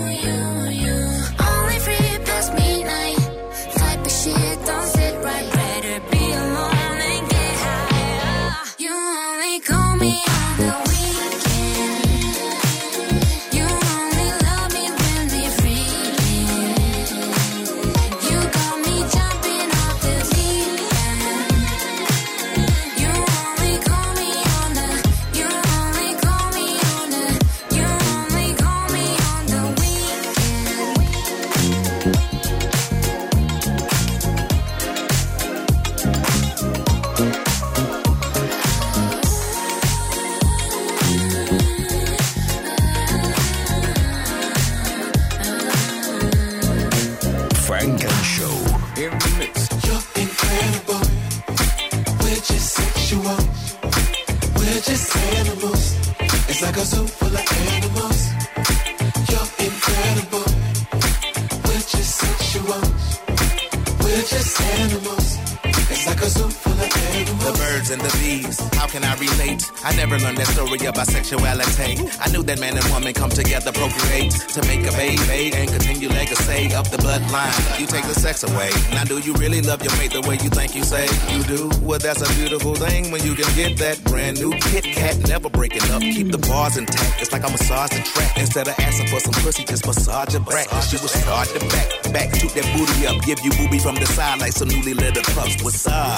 [77.12, 77.80] Bloodline.
[77.80, 78.70] You take the sex away.
[78.92, 81.04] Now, do you really love your mate the way you think you say
[81.34, 81.70] you do?
[81.82, 85.50] Well, that's a beautiful thing when you can get that brand new Kit Kat, never
[85.50, 86.00] breaking up.
[86.00, 87.20] Keep the bars intact.
[87.20, 90.42] It's like I massage the track instead of asking for some pussy, just massage your
[90.42, 90.68] back.
[90.88, 94.06] She will start the back, back, toot that booty up, give you booby from the
[94.06, 95.62] side like some newly littered pups.
[95.62, 96.16] What's up?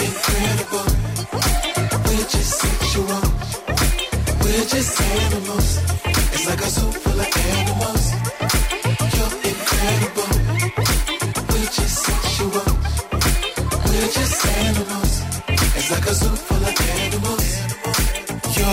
[0.00, 0.86] incredible.
[2.06, 3.20] We're just sexual.
[4.40, 5.68] We're just animals.
[6.32, 8.15] It's like a zoo full of animals.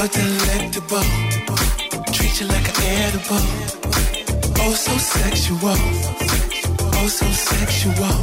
[0.03, 1.07] You're delectable.
[2.11, 3.39] Treat you like an edible.
[4.59, 5.79] Oh, so sexual.
[6.99, 8.17] Oh, so sexual.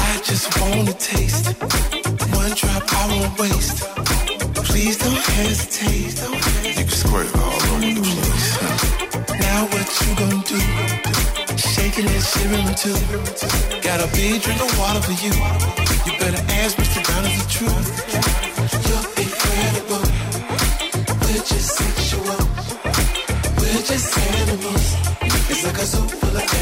[0.00, 1.52] I just wanna taste.
[2.32, 3.84] One drop I won't waste.
[4.64, 6.16] Please don't hesitate.
[6.64, 8.48] You can squirt all over the place.
[9.44, 10.60] Now what you gonna do?
[11.58, 12.96] Shaking and shivering too.
[13.82, 15.34] Got a big drink of water for you.
[16.06, 17.04] You better ask Mr.
[17.04, 18.88] Brown is the truth.
[18.88, 19.11] You're
[25.84, 25.94] It's
[26.32, 26.61] like a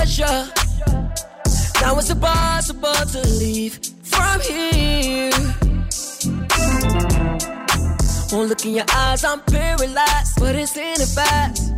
[0.00, 5.30] Now it's impossible to leave from here.
[8.30, 11.74] One look in your eyes, I'm paralyzed, but it's in it fast.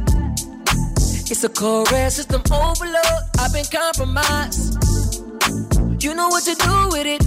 [1.33, 3.23] It's a correct system overload.
[3.41, 4.79] I've been compromised.
[6.01, 7.25] You know what to do with it.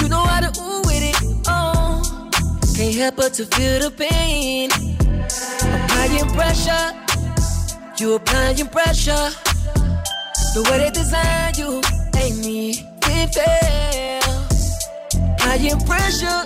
[0.00, 1.16] You know how to ooh with it.
[1.48, 2.30] Oh,
[2.76, 4.70] can't help but to feel the pain.
[5.74, 6.94] Applying pressure.
[7.98, 9.30] You applying pressure.
[10.58, 11.80] The way they design you
[12.18, 12.84] ain't me.
[13.06, 14.18] It fair.
[15.34, 16.40] Applying pressure.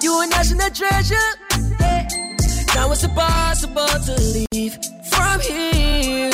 [0.00, 1.28] You a national treasure.
[1.78, 2.08] Yeah.
[2.74, 4.78] Now it's impossible to leave
[5.12, 6.30] from here.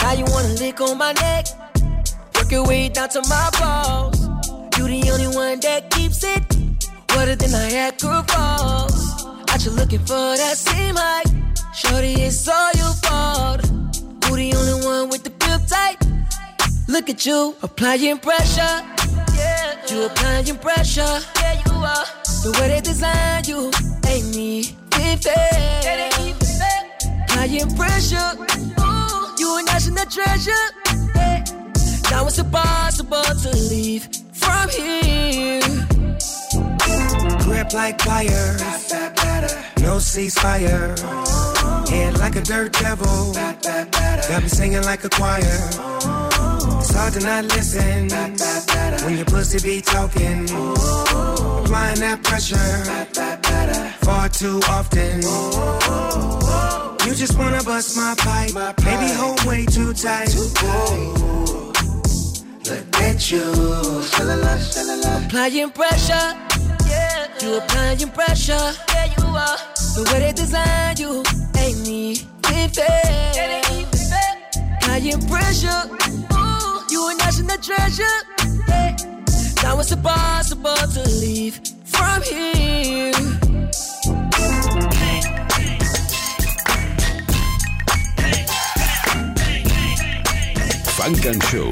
[0.00, 1.44] Now you wanna lick on my neck.
[2.34, 4.22] Work your way down to my balls.
[4.78, 6.42] You the only one that keeps it.
[7.14, 9.26] Wetter than Niagara Falls.
[9.50, 11.28] Out you looking for that same height.
[11.74, 13.69] Shorty, it's all your fault.
[14.30, 15.96] You the only one with the grip tight.
[16.86, 18.62] Look at you applying pressure.
[19.34, 21.18] Yeah, you applying pressure.
[21.40, 22.06] Yeah, you are.
[22.44, 23.72] The way they design you
[24.06, 24.76] ain't me.
[24.94, 26.10] Ain't fair.
[27.24, 28.30] Applying pressure.
[28.78, 30.64] Ooh, you a national treasure.
[31.16, 31.44] Yeah.
[32.12, 35.60] Now it's impossible to leave from here.
[37.42, 38.56] Grip like fire,
[39.80, 40.96] no ceasefire.
[41.02, 41.59] Uh-huh.
[41.90, 45.40] Head like a dirt devil, got me singing like a choir.
[46.78, 48.08] It's hard to not listen
[49.04, 50.44] when your pussy be talking.
[50.44, 52.56] Applying that pressure
[54.04, 55.22] far too often.
[57.06, 60.32] You just wanna bust my pipe, baby, hold way too tight.
[62.66, 63.42] Look at you,
[65.26, 66.36] Applying pressure.
[67.42, 68.72] You applying pressure.
[68.92, 69.58] Yeah, you are.
[69.94, 72.16] The way they design you ain't me.
[72.52, 73.62] Ain't fair.
[74.76, 75.82] Applying pressure.
[76.32, 78.16] Ooh, you a national treasure.
[78.68, 78.96] Yeah.
[79.62, 83.12] Now it's impossible to leave from here.
[90.96, 91.70] Funk and Show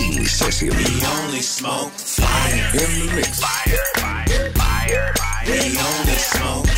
[0.00, 0.68] in session.
[0.68, 2.70] We only smoke fire.
[2.74, 3.40] In the mix.
[3.40, 5.44] Fire, fire, fire, fire.
[5.46, 6.77] We only smoke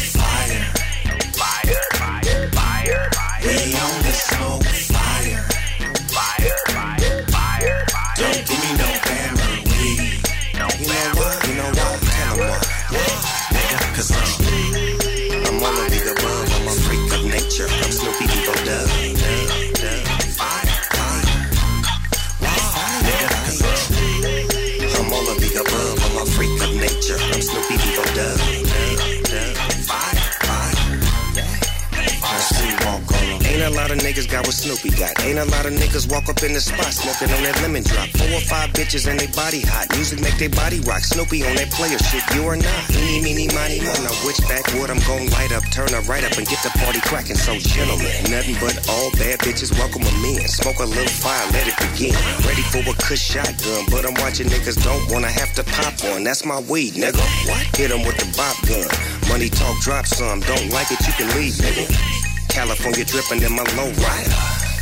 [33.70, 35.14] a lot of niggas got what Snoopy got.
[35.22, 38.08] Ain't a lot of niggas walk up in the spot smoking on that lemon drop.
[38.18, 39.86] Four or five bitches and they body hot.
[39.94, 41.02] Music make they body rock.
[41.06, 42.24] Snoopy on that player shit.
[42.34, 42.82] You are not.
[42.90, 43.92] Eeny, meeny, miny, mo.
[44.02, 47.00] Now which backwood I'm gon' light up, turn her right up and get the party
[47.06, 47.38] cracking.
[47.38, 50.46] So gentlemen, nothing but all bad bitches welcome them in.
[50.50, 52.16] Smoke a little fire, let it begin.
[52.42, 56.24] Ready for a cush shotgun, but I'm watching niggas don't wanna have to pop one.
[56.24, 57.22] That's my weed, nigga.
[57.46, 57.62] What?
[57.78, 58.88] Hit 'em with the bop gun.
[59.28, 60.40] Money talk, drop some.
[60.40, 62.19] Don't like it, you can leave, nigga.
[62.50, 64.34] California dripping in my low rider.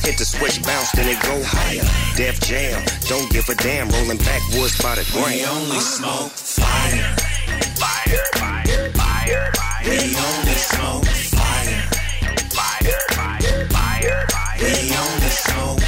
[0.02, 1.84] Hit the switch, bounce, then it go higher.
[2.16, 3.88] Def Jam, don't give a damn.
[3.90, 5.30] Rolling backwoods by the gram.
[5.30, 7.16] we only smoke fire.
[7.76, 9.84] Fire, fire, fire, fire.
[9.84, 11.82] We only smoke fire.
[12.56, 14.58] Fire, fire, fire, fire.
[14.64, 15.88] We only smoke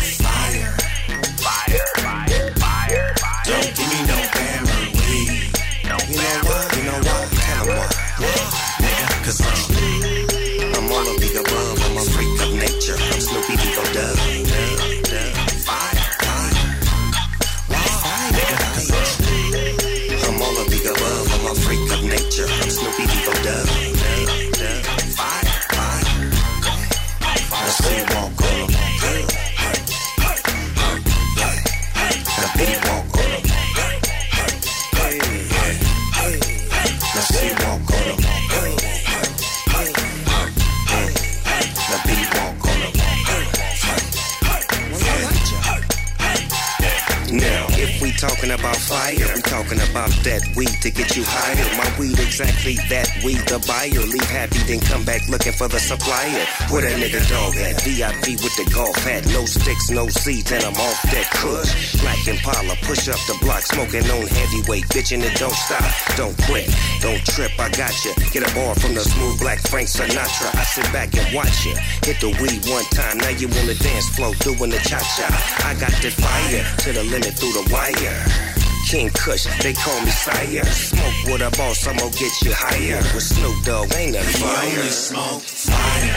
[55.61, 56.49] for the supplier.
[56.73, 57.85] Where that nigga dog at?
[57.85, 62.01] VIP with the golf hat, no sticks, no seeds, and I'm off that kush.
[62.01, 65.85] Black Impala, push up the block, smoking on heavyweight, bitchin' it don't stop,
[66.17, 66.65] don't quit,
[67.05, 68.17] don't trip, I got you.
[68.33, 70.49] Get a bar from the smooth black Frank Sinatra.
[70.57, 71.77] I sit back and watch you.
[72.09, 75.29] Hit the weed one time, now you on the dance floor doing the cha cha.
[75.69, 78.50] I got that fire to the limit through the wire.
[78.91, 80.65] King Kush, they call me sire.
[80.65, 82.97] Smoke with a boss, I'm gonna get you higher.
[83.15, 84.83] With Snoop Dogg, ain't that fire?
[84.91, 86.11] smoke fire.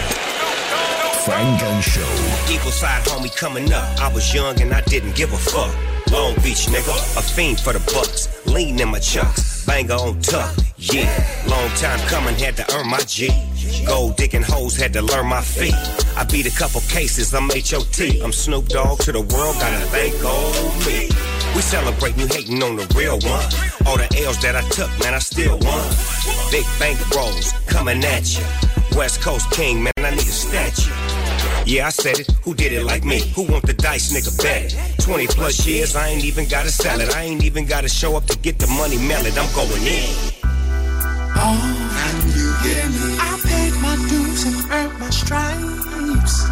[1.21, 2.51] Funk and Show.
[2.51, 4.01] Eagle side homie coming up.
[4.01, 5.71] I was young and I didn't give a fuck.
[6.11, 8.27] Long Beach nigga, a fiend for the bucks.
[8.47, 10.57] Lean in my chucks, banger on tuck.
[10.77, 11.13] Yeah,
[11.45, 13.29] long time coming, had to earn my G.
[13.85, 15.75] Gold digging hoes, had to learn my feet.
[16.17, 18.23] I beat a couple cases, I'm HOT.
[18.23, 21.32] I'm Snoop Dogg to the world, gotta thank old me.
[21.55, 23.45] We celebrate you hating on the real one.
[23.85, 25.85] All the L's that I took, man, I still won.
[26.49, 28.43] Big bank rolls coming at you.
[28.97, 30.91] West Coast King, man, I need a statue.
[31.65, 32.31] Yeah, I said it.
[32.43, 33.21] Who did it like me?
[33.35, 34.35] Who want the dice, nigga?
[34.41, 35.03] Bet it.
[35.03, 37.15] 20 plus years, I ain't even gotta sell it.
[37.15, 39.37] I ain't even gotta show up to get the money melted.
[39.37, 40.09] I'm going in.
[41.35, 41.59] Oh,
[42.01, 43.17] can you hear me?
[43.19, 46.47] I paid my dues and earned my stripes.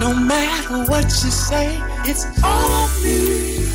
[0.00, 3.65] No matter what you say, it's all me.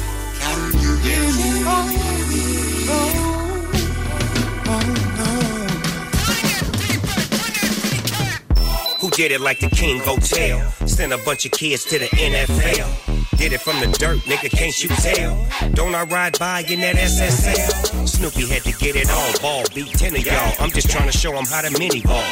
[9.22, 10.68] Did it like the King Hotel?
[10.88, 13.38] Sent a bunch of kids to the NFL.
[13.38, 15.72] Did it from the dirt, nigga, can't you tell?
[15.74, 18.08] Don't I ride by in that SSL?
[18.08, 20.54] Snoopy had to get it all, ball beat 10 of y'all.
[20.60, 22.24] I'm just trying to show them how to mini ball.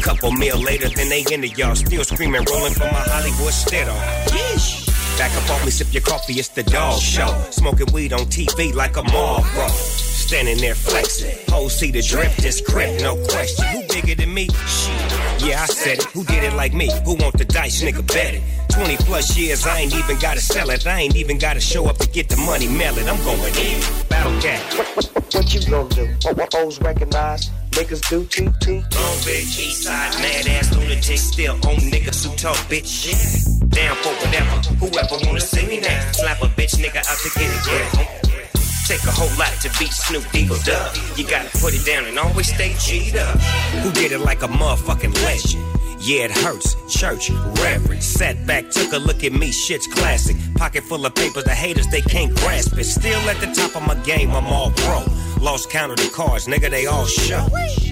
[0.00, 1.74] Couple meal later, then they into y'all.
[1.74, 3.96] Still screaming, rolling for my Hollywood stead on.
[4.28, 4.81] Yeesh.
[5.18, 7.28] Back up off me, sip your coffee, it's the dog show.
[7.50, 9.68] Smoking weed on TV like a Marlboro.
[9.68, 11.36] Standing there flexing.
[11.48, 13.66] Hoes see the drip, this grip, no question.
[13.66, 14.48] Who bigger than me?
[14.66, 15.12] Shit.
[15.42, 16.04] Yeah, I said it.
[16.04, 16.90] Who did it like me?
[17.04, 18.06] Who want the dice, nigga?
[18.06, 18.42] Bet it.
[18.72, 20.86] 20 plus years, I ain't even gotta sell it.
[20.86, 23.06] I ain't even gotta show up to get the money melted.
[23.06, 23.80] I'm going in.
[24.08, 24.62] Battle cat.
[24.74, 26.06] What, what, what you gonna do?
[26.22, 27.50] What, what hoes recognize?
[27.72, 28.68] Niggas do TT?
[28.68, 33.08] Long bitch, east side, mad ass lunatic, still on niggas who talk bitch.
[33.08, 33.61] Yeah.
[33.72, 36.12] Down for whatever, whoever wanna see me now.
[36.12, 38.22] Slap a bitch nigga out to get it, yeah.
[38.86, 40.94] Take a whole lot to beat Snoop Eagle Dub.
[41.16, 43.38] You gotta put it down and always stay G'd up.
[43.82, 45.64] Who did it like a motherfucking legend?
[46.00, 46.76] Yeah, it hurts.
[46.92, 48.02] Church, reverend.
[48.02, 50.36] Sat back, took a look at me, shit's classic.
[50.56, 52.84] Pocket full of papers, the haters, they can't grasp it.
[52.84, 55.04] Still at the top of my game, I'm all pro.
[55.40, 57.46] Lost count of the cars, nigga, they all show.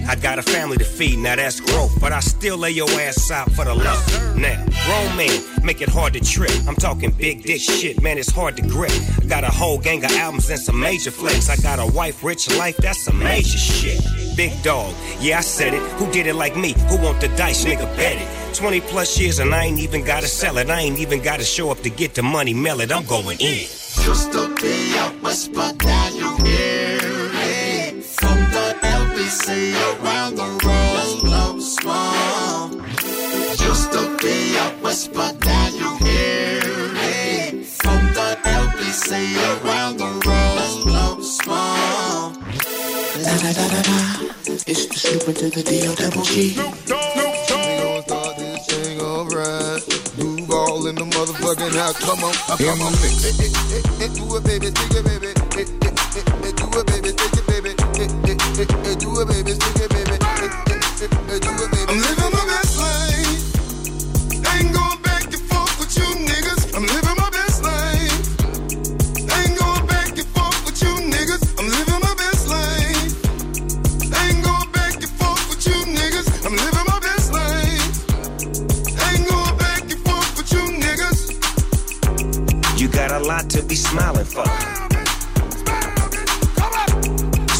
[0.07, 1.99] I got a family to feed, now that's growth.
[1.99, 4.37] But I still lay your ass out for the love.
[4.37, 6.51] Now, grown men make it hard to trip.
[6.67, 8.91] I'm talking big dick shit, man, it's hard to grip.
[9.21, 11.49] I got a whole gang of albums and some major flicks.
[11.49, 14.01] I got a wife, rich life, that's some major shit.
[14.35, 15.81] Big dog, yeah, I said it.
[15.93, 16.73] Who did it like me?
[16.89, 17.85] Who want the dice, nigga?
[17.95, 18.55] Bet it.
[18.55, 20.69] 20 plus years and I ain't even gotta sell it.
[20.69, 22.91] I ain't even gotta show up to get the money melted.
[22.91, 23.67] I'm going in.
[24.03, 25.80] Just to be a whisper that
[29.31, 31.21] LBC around the world.
[31.23, 32.85] Blow smoke.
[33.55, 36.59] Just to be a whisper that you hear
[36.99, 39.09] it from the LBC
[39.63, 40.83] around the world.
[40.83, 42.35] Blow smoke.
[43.23, 43.97] Da da da da da.
[44.67, 46.57] It's the Snoop to the D O double G.
[50.81, 51.97] In the motherfucking house.
[51.99, 53.23] Come on, come on, mix.
[53.23, 55.27] Eh, eh, eh, Do it, baby, stick it, baby.
[55.27, 57.49] Eh, eh, eh, eh, Do it, baby, stick it.
[57.49, 57.50] Eh,
[61.91, 63.41] I'm living my best life.
[64.53, 66.69] Ain't going back and forth with you niggas.
[66.75, 68.21] I'm living my best life.
[69.33, 71.41] Ain't going back and forth with you niggas.
[71.57, 73.13] I'm living my best life.
[74.21, 76.29] Ain't going back and forth with you niggas.
[76.45, 77.97] I'm living my best life.
[79.09, 81.19] Ain't going back and forth with you niggas.
[82.79, 84.20] You got a lot to be smiling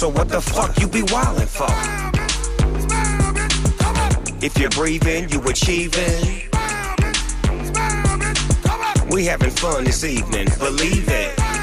[0.00, 1.68] So what the fuck you be wildin' for?
[4.42, 6.48] If you're breathing, you achieving.
[9.10, 11.59] We having fun this evening, believe it.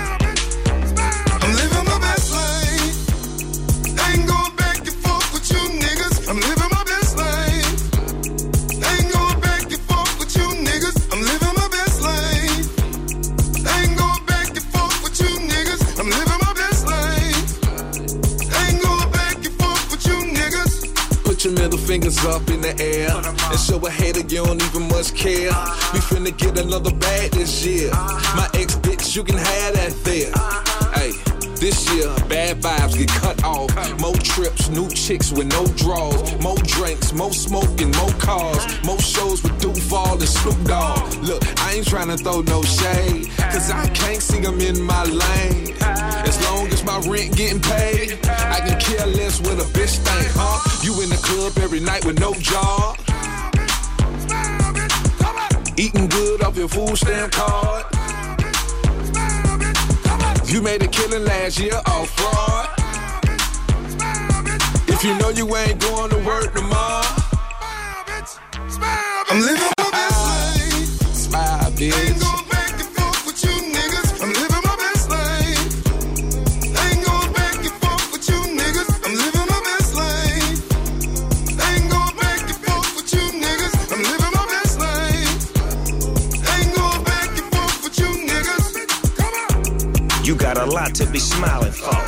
[22.10, 25.49] Fingers up in the air and show a hater you don't even much care.
[25.93, 27.91] We finna get another bag this year.
[27.91, 30.66] My ex bitch, you can have that there.
[31.68, 33.70] This year, bad vibes get cut off.
[33.99, 36.41] More trips, new chicks with no draws.
[36.41, 38.63] More drinks, more smoking, more cars.
[38.86, 41.13] More shows with Duval and Snoop Dogg.
[41.15, 43.30] Look, I ain't trying to throw no shade.
[43.51, 45.76] Cause I can't see them in my lane.
[45.82, 50.32] As long as my rent getting paid, I can care less what a bitch think,
[50.36, 50.63] huh?
[50.86, 52.95] You in the club every night with no job.
[55.76, 57.97] Eating good off your food stamp card.
[60.48, 62.70] You made a killing last year off fraud.
[64.88, 67.04] If you know you ain't going to work tomorrow,
[69.30, 71.78] I'm living my best ah, life.
[71.78, 72.36] got a
[90.78, 91.99] lot to be smiling for.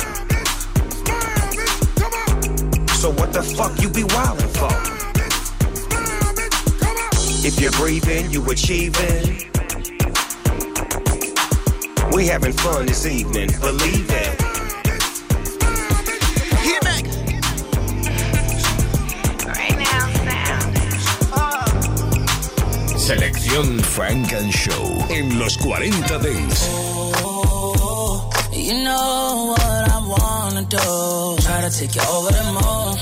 [3.00, 4.76] So what the fuck you be wildin' for?
[7.44, 9.24] If you're breathing, you achieving.
[12.12, 14.38] We having fun this evening, believe it.
[16.66, 17.04] Get back.
[22.96, 27.29] Selección Funk and Show en los 40 Dance.
[28.52, 31.42] You know what I wanna do.
[31.42, 32.98] Try to take you over the moon.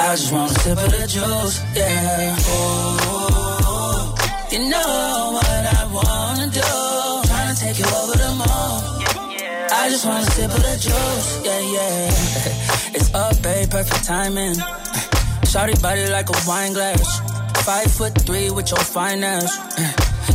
[0.00, 2.36] I just wanna sip of the juice, yeah.
[2.48, 4.14] Oh,
[4.50, 7.28] you know what I wanna do.
[7.28, 8.94] Trying to take you over the moon.
[9.70, 12.96] I just wanna sip of the juice, yeah, yeah.
[12.96, 14.54] it's up, babe, perfect timing.
[15.44, 17.20] Shawty body like a wine glass.
[17.64, 19.58] Five foot three with your finance.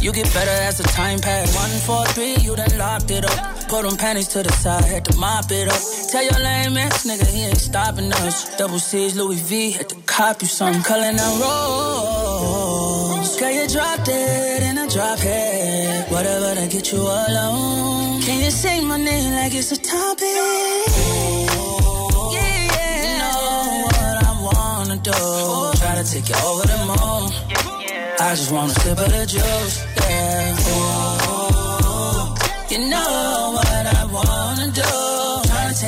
[0.02, 1.56] You get better as the time pass.
[1.56, 3.59] One, four, three, you done locked it up.
[3.70, 5.80] Put them panties to the side, had to mop it up.
[6.12, 8.58] Tell your lame ass nigga he ain't stopping us.
[8.58, 10.82] Double C's, Louis V, had to cop you some.
[10.82, 13.38] Culling and rolls.
[13.40, 16.10] Girl, you dropped it in a drop head.
[16.12, 18.22] Whatever to get you alone.
[18.24, 20.26] Can you say my name like it's a topic?
[22.34, 23.06] Yeah.
[23.06, 25.12] You know what I wanna do.
[25.78, 27.32] Try to take you over the moon.
[28.20, 30.58] I just wanna sip of the juice, yeah.
[30.74, 32.34] Ooh,
[32.74, 33.49] you know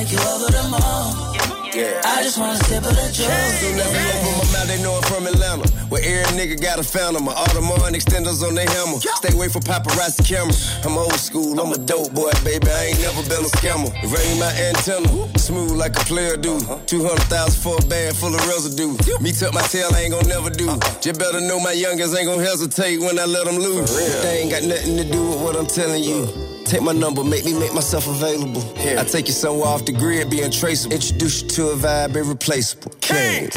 [0.04, 1.52] take you over the moon.
[1.72, 2.02] Yeah.
[2.04, 3.32] I just wanna sip of the juice.
[3.60, 5.64] Soon as open my mouth, they know I'm from Atlanta.
[5.88, 7.24] Where every nigga got a fountain.
[7.24, 9.00] My Audemars extenders on their hammer.
[9.00, 10.68] Stay away from paparazzi cameras.
[10.84, 12.68] I'm old school, I'm a dope boy, baby.
[12.68, 13.88] I ain't never been a scammer.
[14.04, 16.56] Ring my antenna, smooth like a player do.
[16.56, 16.78] Uh-huh.
[16.84, 18.92] 200,000 for a bag full of residue.
[19.22, 20.68] Me tuck my tail, I ain't gon' never do.
[20.68, 21.00] Uh-uh.
[21.00, 23.96] Just better know my youngins ain't gon' hesitate when I let them loose.
[24.22, 26.28] They ain't got nothing to do with what I'm telling you.
[26.28, 26.51] Uh.
[26.72, 28.64] Take my number, make me make myself available.
[28.98, 30.94] I take you somewhere off the grid, be untraceable.
[30.94, 32.92] Introduce you to a vibe irreplaceable.
[33.02, 33.42] King.
[33.42, 33.50] You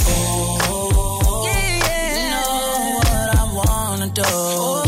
[2.30, 4.22] know what I wanna do.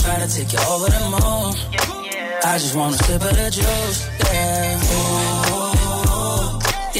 [0.03, 1.55] Try to take you over the moon.
[2.43, 4.78] I just wanna sip of the juice, yeah.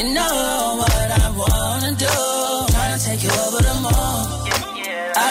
[0.00, 0.57] you know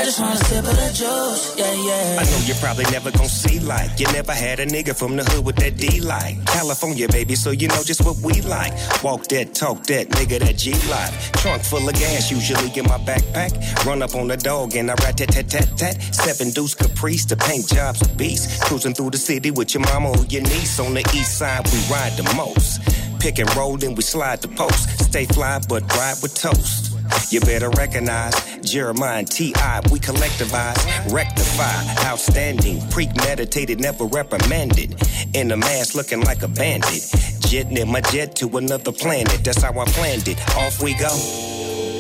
[0.07, 2.21] I just wanna sip of the juice, yeah, yeah.
[2.21, 3.99] I know you're probably never gon' see like.
[3.99, 6.45] You never had a nigga from the hood with that D like.
[6.45, 8.71] California, baby, so you know just what we like.
[9.03, 11.33] Walk that, talk that, nigga, that G life.
[11.33, 13.51] Trunk full of gas, usually in my backpack.
[13.85, 16.01] Run up on the dog and I rat tat tat tat tat.
[16.15, 18.63] Seven deuce caprice, the paint job's a beast.
[18.63, 20.79] Cruising through the city with your mama or your niece.
[20.79, 22.79] On the east side, we ride the most.
[23.19, 24.87] Pick and roll, then we slide the post.
[25.03, 26.96] Stay fly, but ride with toast.
[27.29, 29.81] You better recognize Jeremiah and T.I.
[29.91, 34.95] We collectivize, rectify, outstanding, premeditated, never reprimanded.
[35.33, 37.03] In a mask looking like a bandit.
[37.41, 39.43] Jetting in my jet to another planet.
[39.43, 40.39] That's how I planned it.
[40.57, 41.09] Off we go.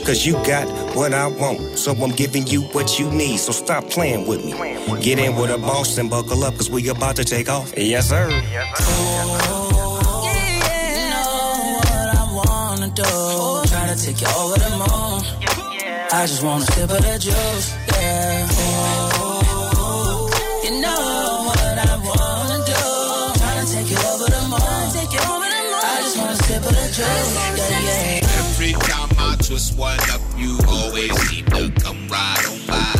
[0.05, 3.39] Cause you got what I want, so I'm giving you what you need.
[3.39, 4.53] So stop playing with me.
[5.01, 7.73] Get in with a boss and buckle up, cause we about to take off.
[7.77, 8.29] Yes, sir.
[8.29, 9.66] You
[12.97, 13.03] do.
[13.69, 15.21] Try to take you over the moon.
[16.11, 18.47] I just wanna sip of the juice, yeah.
[19.21, 20.25] Ooh,
[20.65, 22.81] you know what I wanna do.
[23.37, 24.61] Tryna take you over the moon.
[25.79, 27.33] I just wanna sip of the juice,
[27.69, 28.41] yeah, yeah.
[28.41, 32.97] Every time I twist one up, you always seem to come right on by.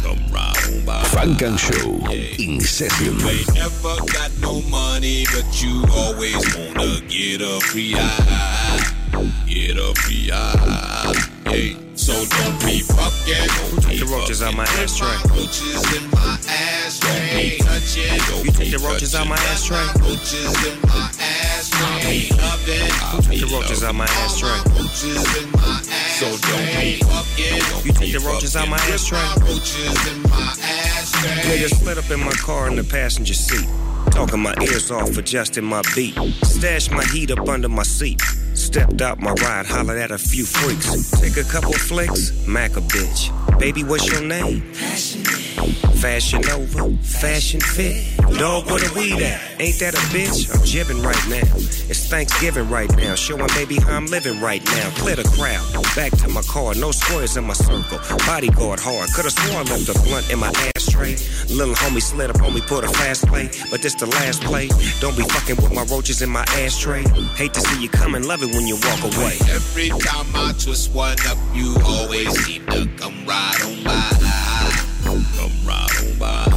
[0.00, 1.02] Come right on by.
[1.04, 1.90] Funk and Show
[2.38, 3.18] in session.
[3.18, 8.59] You ain't never got no money, but you always wanna get a free eye.
[9.46, 11.14] Get a free eye.
[11.44, 13.82] Hey, so don't be fucking.
[13.82, 15.08] Take the roaches out my ashtray.
[15.30, 17.58] Roaches in my ashtray.
[18.44, 19.84] You take the roaches out my ashtray.
[20.00, 22.00] Roaches in my ashtray.
[22.02, 23.24] It.
[23.24, 24.50] Take the roaches out my ashtray.
[24.78, 26.10] Roaches in my ashtray.
[26.20, 27.84] So don't be fucking.
[27.84, 29.18] You take the roaches out my ashtray.
[29.42, 31.42] Roaches in my ashtray.
[31.50, 33.68] Nigga split up in my car in the passenger seat.
[34.12, 36.14] Talking my ears off, adjusting my beat.
[36.44, 38.20] Stashed my heat up under my seat.
[38.70, 41.10] Stepped out my ride, hollered at a few freaks.
[41.20, 43.58] Take a couple flicks, Mac a bitch.
[43.58, 44.60] Baby, what's your name?
[45.96, 48.19] Fashion Nova, fashion fit.
[48.38, 49.60] Dog, where the weed at?
[49.60, 50.48] Ain't that a bitch?
[50.54, 51.44] I'm jibbing right now.
[51.90, 53.14] It's Thanksgiving right now.
[53.14, 54.90] Showing baby how I'm living right now.
[54.96, 55.60] Clear the crowd.
[55.94, 56.74] Back to my car.
[56.74, 57.98] No squares in my circle.
[58.26, 59.12] Bodyguard hard.
[59.12, 61.16] Could've sworn left a blunt in my ashtray.
[61.54, 63.50] Little homie slid up on me, put a fast play.
[63.70, 64.68] But this the last play.
[65.00, 67.02] Don't be fucking with my roaches in my ashtray.
[67.36, 69.36] Hate to see you coming, love it when you walk away.
[69.50, 74.10] Every time I twist one up, you always seem to come right on by.
[75.04, 76.49] Come right on by.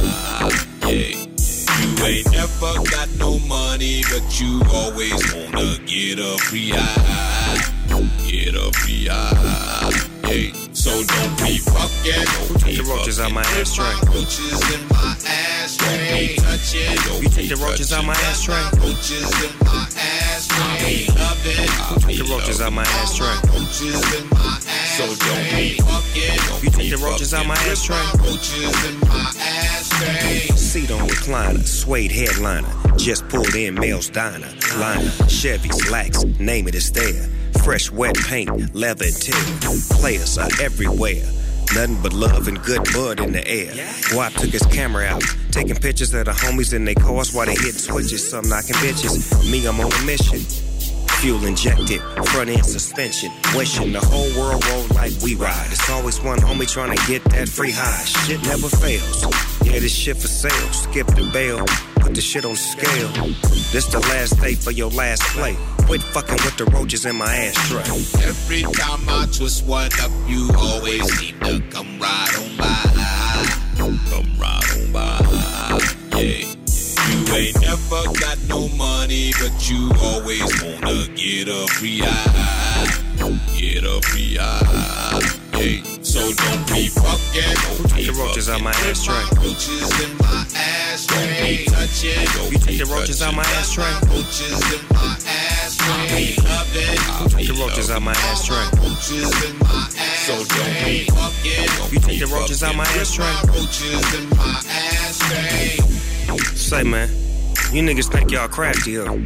[2.04, 7.74] Ain't never got no money, but you always wanna get a free eye.
[8.26, 9.06] Get a free.
[9.06, 9.90] Yeah.
[10.72, 12.26] So don't be fucking.
[12.48, 13.94] Who take the roaches out my ashtray?
[14.10, 16.34] Roaches in my ashtray.
[16.36, 17.22] Touch it.
[17.22, 18.58] You take the roaches out my ashtray?
[18.82, 21.06] Roaches in my ashtray.
[21.14, 22.02] Love it.
[22.02, 23.36] Take the roaches out my ashtray?
[23.54, 24.98] Roaches in my ashtray.
[24.98, 26.64] So don't be fucking.
[26.64, 28.02] You take the roaches out my ashtray?
[28.18, 29.30] Roaches in my
[29.94, 32.68] Seat on recliner, suede headliner.
[32.96, 34.48] Just pulled in Mel's Diner.
[34.76, 37.28] Liner, Chevy, slacks, name it, it's there.
[37.62, 39.78] Fresh, wet paint, leather interior.
[39.90, 41.24] Players are everywhere.
[41.74, 43.70] Nothing but love and good bud in the air.
[44.18, 45.22] I took his camera out,
[45.52, 48.28] taking pictures of the homies in their cars while they hit switches.
[48.28, 49.48] Some knocking bitches.
[49.50, 50.40] Me, I'm on a mission.
[51.20, 53.30] Fuel injected, front end suspension.
[53.54, 55.68] Wishing the whole world rolled like we ride.
[55.70, 58.04] It's always one homie trying to get that free high.
[58.04, 59.24] Shit never fails.
[59.64, 60.72] Yeah, this shit for sale.
[60.72, 61.64] Skip the bail,
[61.96, 63.08] put the shit on scale.
[63.72, 65.56] This the last day for your last play.
[65.86, 67.82] Quit fucking with the roaches in my ashtray.
[68.22, 72.74] Every time I twist one up, you always need to come right on by.
[73.76, 75.18] Come right on by.
[76.18, 76.54] Yeah.
[77.10, 83.00] You ain't never got no money, but you always wanna get a free eye.
[83.58, 85.20] Get a free eye.
[85.58, 86.03] Yeah.
[86.14, 87.58] So don't be fucking.
[87.74, 89.18] Who take the roaches out my ashtray?
[89.34, 91.64] Roaches in my ashtray.
[91.66, 92.52] Touch it.
[92.52, 93.90] You take the roaches out my ashtray?
[94.06, 96.36] Roaches in my ashtray.
[96.38, 97.30] Love it.
[97.32, 98.62] Take the roaches out my ashtray?
[98.78, 100.14] Roaches in my ashtray.
[100.22, 101.92] So don't be fucking.
[101.92, 103.34] You take the roaches out my ashtray?
[103.48, 104.62] Roaches in my
[105.02, 105.82] ashtray.
[106.54, 107.08] Say, man,
[107.72, 109.18] you niggas think y'all crafty, huh?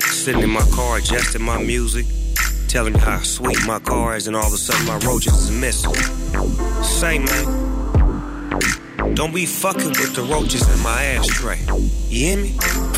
[0.00, 2.06] Sitting in my car, adjusting my music,
[2.74, 5.94] telling how sweet my car is, and all of a sudden my roaches is missing.
[6.82, 7.44] Same man,
[9.12, 11.58] don't be fucking with the roaches in my ashtray.
[12.08, 12.50] You hear me?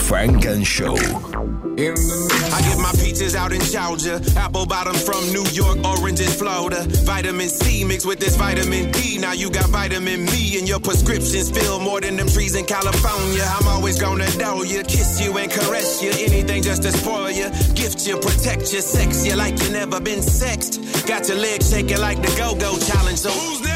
[0.06, 0.94] Funk and Show.
[0.96, 6.86] I get my peaches out in Georgia, apple bottom from New York, oranges Florida.
[7.04, 9.18] Vitamin C mixed with this vitamin D.
[9.18, 13.44] Now you got vitamin me, and your prescriptions fill more than them trees in California.
[13.44, 16.10] I'm always gonna know you, kiss you and caress you.
[16.10, 20.22] Anything just to spoil you, gift you, protect you, sex you like you never been
[20.22, 20.80] sexed.
[21.06, 23.18] Got your legs shaking like the Go-Go Challenge.
[23.18, 23.75] So who's next?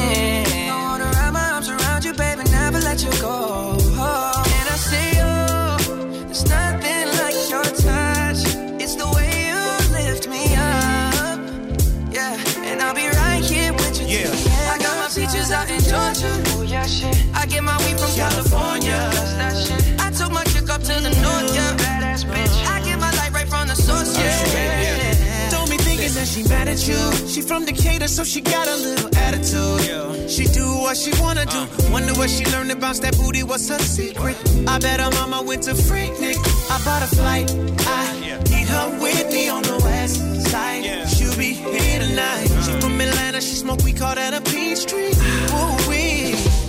[18.15, 18.97] Get my weed from California.
[19.11, 20.01] That's that shit.
[20.01, 21.77] I took my chick up to the north, yeah.
[21.77, 22.67] Badass bitch.
[22.67, 25.49] I get my light right from the source, yeah.
[25.51, 27.27] Don't be thinking that she mad at you.
[27.27, 30.29] She from Decatur, so she got a little attitude.
[30.29, 31.57] She do what she wanna do.
[31.57, 31.91] Uh.
[31.91, 33.43] Wonder what she learned bounce that booty.
[33.43, 34.37] What's her secret?
[34.67, 36.37] I bet her mama went to Freaknik.
[36.69, 37.51] I bought a flight.
[37.87, 40.83] I need her with me on the west side.
[41.09, 42.47] She'll be here tonight.
[42.63, 43.41] She from Atlanta.
[43.41, 43.83] She smoke.
[43.83, 45.11] We call that a peach tree.
[45.15, 45.85] Ah.
[45.85, 46.10] Ooh wee.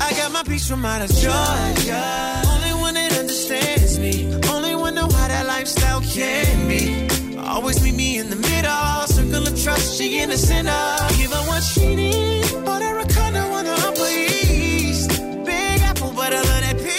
[0.05, 2.43] I got my peach from out of Georgia.
[2.53, 4.35] Only one that understands me.
[4.51, 7.09] Only one know how that lifestyle can be.
[7.39, 10.97] Always meet me in the middle, circle of trust, she in the center.
[11.19, 15.11] Give her what she needs, bought her a condo on the Upper East.
[15.45, 16.93] Big apple, but I love that peach.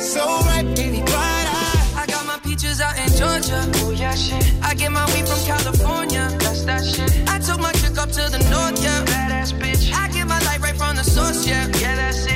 [0.00, 2.02] So right, baby, bright eye.
[2.02, 3.60] I got my peaches out in Georgia.
[3.84, 4.44] Oh yeah, shit.
[4.62, 6.28] I get my weed from California.
[6.40, 7.12] That's that shit.
[7.28, 9.15] I took my chick up to the north, yeah.
[11.14, 12.35] Light right from